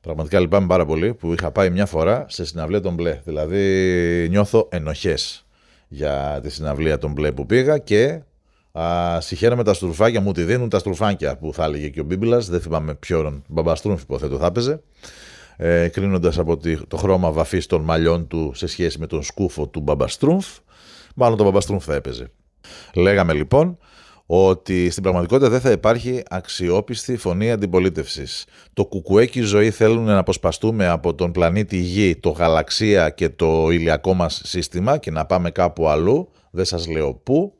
Πραγματικά 0.00 0.40
λυπάμαι 0.40 0.66
πάρα 0.66 0.86
πολύ 0.86 1.14
που 1.14 1.32
είχα 1.32 1.50
πάει 1.50 1.70
μια 1.70 1.86
φορά 1.86 2.24
σε 2.28 2.44
συναυλία 2.44 2.80
τον 2.80 2.94
Μπλε. 2.94 3.20
Δηλαδή, 3.24 4.26
νιώθω 4.30 4.68
ενοχές 4.70 5.46
για 5.88 6.38
τη 6.42 6.50
συναυλία 6.50 6.98
τον 6.98 7.12
Μπλε 7.12 7.32
που 7.32 7.46
πήγα 7.46 7.78
και 7.78 8.22
α, 8.72 9.20
συγχαίρομαι 9.20 9.64
τα 9.64 9.74
στουρφάκια 9.74 10.20
μου, 10.20 10.32
τη 10.32 10.42
δίνουν 10.42 10.68
τα 10.68 10.78
στουρφάκια 10.78 11.36
που 11.36 11.52
θα 11.54 11.64
έλεγε 11.64 11.88
και 11.88 12.00
ο 12.00 12.04
Μπίμπιλας. 12.04 12.48
Δεν 12.48 12.60
θυμάμαι 12.60 12.94
ποιον 12.94 13.44
μπαμπαστρούμφ 13.48 14.02
υποθέτω 14.02 14.38
θα 14.38 14.46
έπαιζε 14.46 14.80
ε, 15.56 15.88
κρίνοντας 15.88 16.38
από 16.38 16.58
το 16.88 16.96
χρώμα 16.96 17.32
βαφής 17.32 17.66
των 17.66 17.82
μαλλιών 17.82 18.26
του 18.26 18.52
σε 18.54 18.66
σχέση 18.66 18.98
με 18.98 19.06
τον 19.06 19.22
σκούφο 19.22 19.66
του 19.66 19.80
Μπαμπαστρούμφ. 19.80 20.46
Μάλλον 21.14 21.36
τον 21.36 21.46
Μπαμπαστρούμφ 21.46 21.84
θα 21.84 21.94
έπαιζε. 21.94 22.30
Λέγαμε 22.94 23.32
λοιπόν 23.32 23.78
ότι 24.26 24.90
στην 24.90 25.02
πραγματικότητα 25.02 25.50
δεν 25.50 25.60
θα 25.60 25.70
υπάρχει 25.70 26.22
αξιόπιστη 26.28 27.16
φωνή 27.16 27.50
αντιπολίτευσης. 27.50 28.44
Το 28.72 28.84
κουκουέκι 28.84 29.40
ζωή 29.40 29.70
θέλουν 29.70 30.04
να 30.04 30.18
αποσπαστούμε 30.18 30.86
από 30.86 31.14
τον 31.14 31.32
πλανήτη 31.32 31.76
Γη, 31.76 32.16
το 32.16 32.30
γαλαξία 32.30 33.10
και 33.10 33.28
το 33.28 33.70
ηλιακό 33.70 34.14
μας 34.14 34.40
σύστημα 34.44 34.98
και 34.98 35.10
να 35.10 35.26
πάμε 35.26 35.50
κάπου 35.50 35.88
αλλού, 35.88 36.28
δεν 36.50 36.64
σας 36.64 36.88
λέω 36.88 37.14
πού, 37.14 37.54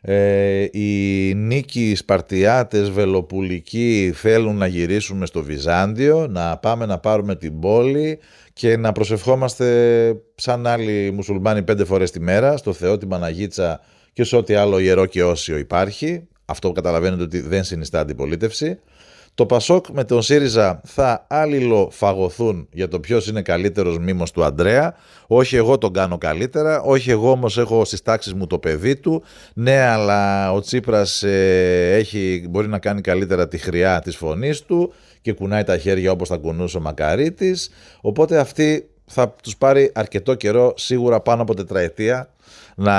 ε, 0.00 0.66
οι 0.72 1.34
νίκοι 1.34 1.94
Σπαρτιάτες 1.94 2.90
Βελοπουλικοί 2.90 4.12
θέλουν 4.14 4.56
να 4.56 4.66
γυρίσουμε 4.66 5.26
στο 5.26 5.42
Βυζάντιο, 5.42 6.26
να 6.26 6.56
πάμε 6.56 6.86
να 6.86 6.98
πάρουμε 6.98 7.36
την 7.36 7.60
πόλη 7.60 8.18
και 8.52 8.76
να 8.76 8.92
προσευχόμαστε 8.92 10.16
σαν 10.34 10.66
άλλοι 10.66 11.10
μουσουλμάνοι 11.10 11.62
πέντε 11.62 11.84
φορές 11.84 12.10
τη 12.10 12.20
μέρα 12.20 12.56
στο 12.56 12.72
Θεό, 12.72 12.98
την 12.98 13.08
Παναγίτσα 13.08 13.80
και 14.12 14.24
σε 14.24 14.36
ό,τι 14.36 14.54
άλλο 14.54 14.78
ιερό 14.78 15.06
και 15.06 15.24
όσιο 15.24 15.58
υπάρχει. 15.58 16.28
Αυτό 16.44 16.72
καταλαβαίνετε 16.72 17.22
ότι 17.22 17.40
δεν 17.40 17.64
συνιστά 17.64 18.00
αντιπολίτευση. 18.00 18.78
Το 19.40 19.46
Πασόκ 19.46 19.86
με 19.88 20.04
τον 20.04 20.22
ΣΥΡΙΖΑ 20.22 20.80
θα 20.84 21.26
αλληλοφαγωθούν 21.28 22.68
για 22.72 22.88
το 22.88 23.00
ποιος 23.00 23.26
είναι 23.26 23.42
καλύτερος 23.42 23.98
μήμος 23.98 24.30
του 24.30 24.44
Αντρέα. 24.44 24.94
Όχι 25.26 25.56
εγώ 25.56 25.78
τον 25.78 25.92
κάνω 25.92 26.18
καλύτερα, 26.18 26.80
όχι 26.80 27.10
εγώ 27.10 27.30
όμως 27.30 27.58
έχω 27.58 27.84
στις 27.84 28.02
τάξεις 28.02 28.34
μου 28.34 28.46
το 28.46 28.58
παιδί 28.58 28.96
του. 28.96 29.22
Ναι, 29.54 29.80
αλλά 29.80 30.52
ο 30.52 30.60
Τσίπρας 30.60 31.22
ε, 31.22 31.92
έχει, 31.94 32.46
μπορεί 32.50 32.68
να 32.68 32.78
κάνει 32.78 33.00
καλύτερα 33.00 33.48
τη 33.48 33.58
χρειά 33.58 34.00
της 34.00 34.16
φωνής 34.16 34.62
του 34.62 34.92
και 35.20 35.32
κουνάει 35.32 35.64
τα 35.64 35.78
χέρια 35.78 36.10
όπως 36.10 36.28
θα 36.28 36.36
κουνούσε 36.36 36.76
ο 36.76 36.80
Μακαρίτης. 36.80 37.70
Οπότε 38.00 38.38
αυτοί 38.38 38.90
θα 39.04 39.34
τους 39.42 39.56
πάρει 39.56 39.90
αρκετό 39.94 40.34
καιρό, 40.34 40.72
σίγουρα 40.76 41.20
πάνω 41.20 41.42
από 41.42 41.54
τετραετία, 41.54 42.34
να 42.76 42.94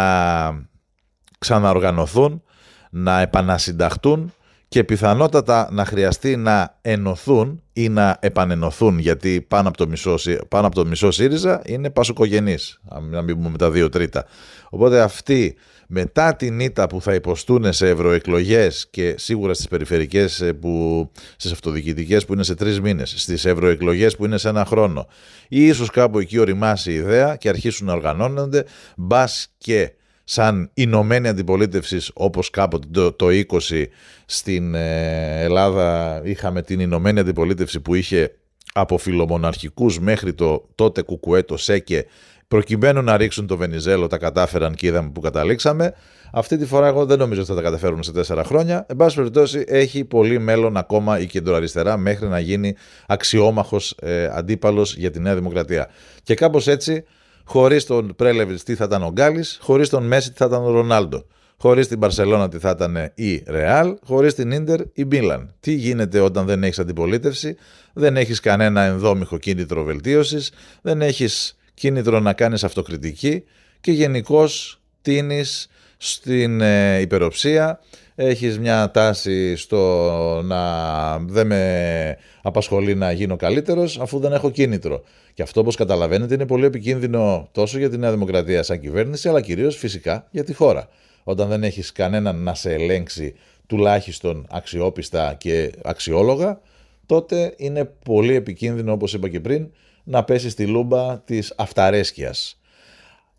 ξαναοργανωθούν, 1.39 2.43
να 2.89 3.21
επανασυνταχτούν 3.21 4.33
και 4.71 4.83
πιθανότατα 4.83 5.67
να 5.71 5.85
χρειαστεί 5.85 6.35
να 6.35 6.77
ενωθούν 6.81 7.61
ή 7.73 7.89
να 7.89 8.17
επανενωθούν 8.21 8.99
γιατί 8.99 9.45
πάνω 9.47 9.67
από 9.67 9.77
το 9.77 9.87
μισό, 9.87 10.15
πάνω 10.47 10.67
από 10.67 10.75
το 10.75 10.85
μισό 10.85 11.11
ΣΥΡΙΖΑ 11.11 11.61
είναι 11.65 11.89
πασοκογενής, 11.89 12.79
να 13.09 13.21
μην 13.21 13.35
πούμε 13.35 13.49
με 13.49 13.57
τα 13.57 13.71
δύο 13.71 13.89
τρίτα. 13.89 14.25
Οπότε 14.69 15.01
αυτοί 15.01 15.55
μετά 15.87 16.35
την 16.35 16.59
ήττα 16.59 16.87
που 16.87 17.01
θα 17.01 17.13
υποστούν 17.13 17.73
σε 17.73 17.87
ευρωεκλογές 17.89 18.87
και 18.89 19.15
σίγουρα 19.17 19.53
στις 19.53 19.67
περιφερικές, 19.67 20.41
ε, 20.41 20.53
που, 20.53 21.11
στις 21.35 21.51
αυτοδιοικητικές 21.51 22.25
που 22.25 22.33
είναι 22.33 22.43
σε 22.43 22.55
τρεις 22.55 22.81
μήνες, 22.81 23.13
στις 23.17 23.45
ευρωεκλογές 23.45 24.15
που 24.15 24.25
είναι 24.25 24.37
σε 24.37 24.49
ένα 24.49 24.65
χρόνο 24.65 25.07
ή 25.47 25.65
ίσως 25.65 25.89
κάπου 25.89 26.19
εκεί 26.19 26.37
οριμάσει 26.37 26.91
η 26.91 26.95
ιδέα 26.95 27.35
και 27.35 27.49
αρχίσουν 27.49 27.87
να 27.87 27.93
οργανώνονται, 27.93 28.65
μπας 28.97 29.47
και 29.57 29.93
σαν 30.23 30.69
Ηνωμένη 30.73 31.27
Αντιπολίτευση 31.27 31.97
όπως 32.13 32.49
κάποτε 32.49 32.87
το, 32.91 33.11
το 33.11 33.27
20 33.69 33.85
στην 34.25 34.75
ε, 34.75 35.43
Ελλάδα 35.43 36.21
είχαμε 36.23 36.61
την 36.61 36.79
Ηνωμένη 36.79 37.19
Αντιπολίτευση 37.19 37.79
που 37.79 37.95
είχε 37.95 38.35
από 38.73 38.97
φιλομοναρχικούς 38.97 39.99
μέχρι 39.99 40.33
το 40.33 40.69
τότε 40.75 41.01
κουκουέ 41.01 41.43
το 41.43 41.57
ΣΕΚΕ 41.57 42.05
προκειμένου 42.51 43.01
να 43.01 43.17
ρίξουν 43.17 43.47
το 43.47 43.57
Βενιζέλο 43.57 44.07
τα 44.07 44.17
κατάφεραν 44.17 44.75
και 44.75 44.87
είδαμε 44.87 45.09
που 45.09 45.21
καταλήξαμε. 45.21 45.93
Αυτή 46.33 46.57
τη 46.57 46.65
φορά 46.65 46.87
εγώ 46.87 47.05
δεν 47.05 47.17
νομίζω 47.17 47.41
ότι 47.41 47.49
θα 47.49 47.55
τα 47.55 47.61
καταφέρουν 47.61 48.03
σε 48.03 48.11
τέσσερα 48.11 48.43
χρόνια. 48.43 48.85
Εν 48.89 48.95
πάση 48.95 49.15
περιπτώσει 49.15 49.63
έχει 49.67 50.05
πολύ 50.05 50.39
μέλλον 50.39 50.77
ακόμα 50.77 51.19
η 51.19 51.25
κεντροαριστερά 51.25 51.97
μέχρι 51.97 52.27
να 52.27 52.39
γίνει 52.39 52.75
αξιόμαχος 53.07 53.95
ε, 54.01 54.29
αντίπαλος 54.33 54.95
για 54.95 55.11
τη 55.11 55.19
Νέα 55.19 55.35
Δημοκρατία. 55.35 55.89
Και 56.23 56.35
κάπως 56.35 56.67
έτσι 56.67 57.03
Χωρίς 57.51 57.85
τον 57.85 58.15
Πρέλεβιτς 58.15 58.63
τι 58.63 58.75
θα 58.75 58.83
ήταν 58.83 59.03
ο 59.03 59.11
Γκάλης, 59.11 59.57
χωρίς 59.61 59.89
τον 59.89 60.03
Μέση 60.03 60.31
τι 60.31 60.37
θα 60.37 60.45
ήταν 60.45 60.63
ο 60.63 60.71
Ρονάλντο. 60.71 61.25
Χωρίς 61.57 61.87
την 61.87 61.99
Παρσελώνα 61.99 62.49
τι 62.49 62.57
θα 62.57 62.69
ήταν 62.69 63.11
η 63.15 63.43
Ρεάλ, 63.47 63.95
χωρίς 64.05 64.33
την 64.33 64.63
ντερ 64.63 64.79
η 64.93 65.03
Μίλαν. 65.03 65.53
Τι 65.59 65.71
γίνεται 65.71 66.19
όταν 66.19 66.45
δεν 66.45 66.63
έχεις 66.63 66.79
αντιπολίτευση, 66.79 67.55
δεν 67.93 68.17
έχεις 68.17 68.39
κανένα 68.39 68.81
ενδόμηχο 68.81 69.37
κίνητρο 69.37 69.83
βελτίωσης, 69.83 70.51
δεν 70.81 71.01
έχεις 71.01 71.57
κίνητρο 71.73 72.19
να 72.19 72.33
κάνεις 72.33 72.63
αυτοκριτική 72.63 73.43
και 73.81 73.91
γενικώς 73.91 74.81
τίνεις 75.01 75.67
στην 75.97 76.61
ε, 76.61 76.99
υπεροψία, 76.99 77.79
έχεις 78.21 78.59
μια 78.59 78.91
τάση 78.91 79.55
στο 79.55 80.41
να 80.43 81.19
δεν 81.19 81.47
με 81.47 82.17
απασχολεί 82.41 82.95
να 82.95 83.11
γίνω 83.11 83.35
καλύτερος 83.35 83.99
αφού 83.99 84.19
δεν 84.19 84.33
έχω 84.33 84.49
κίνητρο. 84.49 85.03
Και 85.33 85.41
αυτό 85.41 85.59
όπως 85.59 85.75
καταλαβαίνετε 85.75 86.33
είναι 86.33 86.45
πολύ 86.45 86.65
επικίνδυνο 86.65 87.47
τόσο 87.51 87.77
για 87.77 87.89
τη 87.89 87.97
Νέα 87.97 88.11
Δημοκρατία 88.11 88.63
σαν 88.63 88.79
κυβέρνηση 88.79 89.29
αλλά 89.29 89.41
κυρίως 89.41 89.75
φυσικά 89.77 90.27
για 90.31 90.43
τη 90.43 90.53
χώρα. 90.53 90.87
Όταν 91.23 91.47
δεν 91.47 91.63
έχεις 91.63 91.91
κανέναν 91.91 92.43
να 92.43 92.53
σε 92.53 92.73
ελέγξει 92.73 93.35
τουλάχιστον 93.67 94.47
αξιόπιστα 94.49 95.35
και 95.37 95.71
αξιόλογα 95.83 96.59
τότε 97.05 97.53
είναι 97.57 97.85
πολύ 98.05 98.35
επικίνδυνο 98.35 98.91
όπως 98.91 99.13
είπα 99.13 99.29
και 99.29 99.39
πριν 99.39 99.71
να 100.03 100.23
πέσεις 100.23 100.51
στη 100.51 100.67
λούμπα 100.67 101.19
της 101.19 101.53
αυταρέσκειας. 101.57 102.59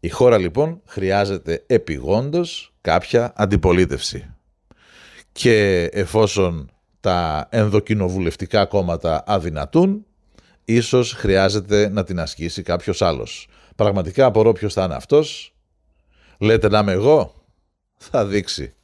Η 0.01 0.09
χώρα 0.09 0.39
λοιπόν 0.39 0.81
χρειάζεται 0.85 1.65
επιγόντως 1.67 2.73
κάποια 2.81 3.33
αντιπολίτευση. 3.37 4.35
Και 5.33 5.89
εφόσον 5.93 6.71
τα 7.01 7.49
ενδοκοινοβουλευτικά 7.51 8.67
κόμματα 8.67 9.25
αδυνατούν, 9.27 10.07
ίσως 10.65 11.13
χρειάζεται 11.13 11.89
να 11.89 12.05
την 12.05 12.21
ασκήσει 12.21 12.63
κάποιος 12.63 13.03
άλλος. 13.03 13.49
Πραγματικά 13.77 14.27
απορώ 14.27 14.53
ποιος 14.53 14.73
θα 14.73 14.85
είναι 14.85 14.95
αυτός. 14.95 15.55
Λέτε 16.39 16.69
να 16.69 16.79
είμαι 16.79 16.93
εγώ. 16.93 17.35
Θα 17.97 18.27
δείξει. 18.27 18.75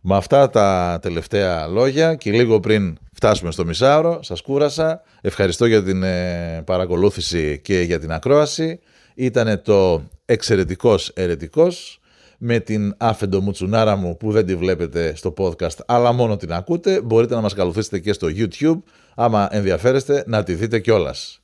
Με 0.00 0.16
αυτά 0.16 0.50
τα 0.50 0.98
τελευταία 1.02 1.66
λόγια 1.66 2.14
και 2.14 2.30
λίγο 2.30 2.60
πριν 2.60 2.98
φτάσουμε 3.12 3.50
στο 3.50 3.64
μισάωρο, 3.64 4.22
σας 4.22 4.40
κούρασα. 4.40 5.02
Ευχαριστώ 5.20 5.66
για 5.66 5.82
την 5.82 6.02
ε, 6.02 6.62
παρακολούθηση 6.66 7.58
και 7.58 7.80
για 7.80 7.98
την 7.98 8.12
ακρόαση. 8.12 8.80
Ήτανε 9.14 9.56
το 9.56 10.02
εξαιρετικός 10.24 11.08
ερετικός 11.08 12.00
με 12.46 12.58
την 12.60 12.94
άφεντο 12.98 13.40
μουτσουνάρα 13.40 13.96
μου 13.96 14.16
που 14.16 14.32
δεν 14.32 14.46
τη 14.46 14.56
βλέπετε 14.56 15.14
στο 15.16 15.34
podcast 15.38 15.76
αλλά 15.86 16.12
μόνο 16.12 16.36
την 16.36 16.52
ακούτε. 16.52 17.00
Μπορείτε 17.00 17.34
να 17.34 17.40
μας 17.40 17.54
καλωθήσετε 17.54 17.98
και 17.98 18.12
στο 18.12 18.28
YouTube 18.30 18.78
άμα 19.14 19.48
ενδιαφέρεστε 19.50 20.24
να 20.26 20.42
τη 20.42 20.54
δείτε 20.54 20.78
κιόλας. 20.78 21.40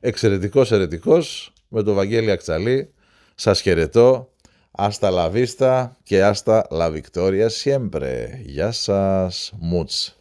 Εξαιρετικός 0.00 0.72
ερετικός 0.72 1.52
με 1.68 1.82
το 1.82 1.94
Βαγγέλη 1.94 2.30
Αξαλή. 2.30 2.92
Σας 3.34 3.60
χαιρετώ. 3.60 4.28
Άστα 4.70 5.10
λαβίστα 5.10 5.96
και 6.02 6.24
άστα 6.24 6.66
la 6.70 6.90
victoria 6.90 7.48
siempre. 7.62 8.28
Γεια 8.44 8.72
σας. 8.72 9.52
Μουτς. 9.60 10.18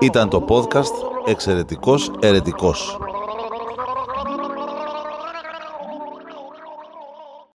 Ήταν 0.00 0.28
το 0.28 0.44
podcast 0.48 1.28
«Εξαιρετικός 1.28 2.10
Ερετικός» 2.20 2.98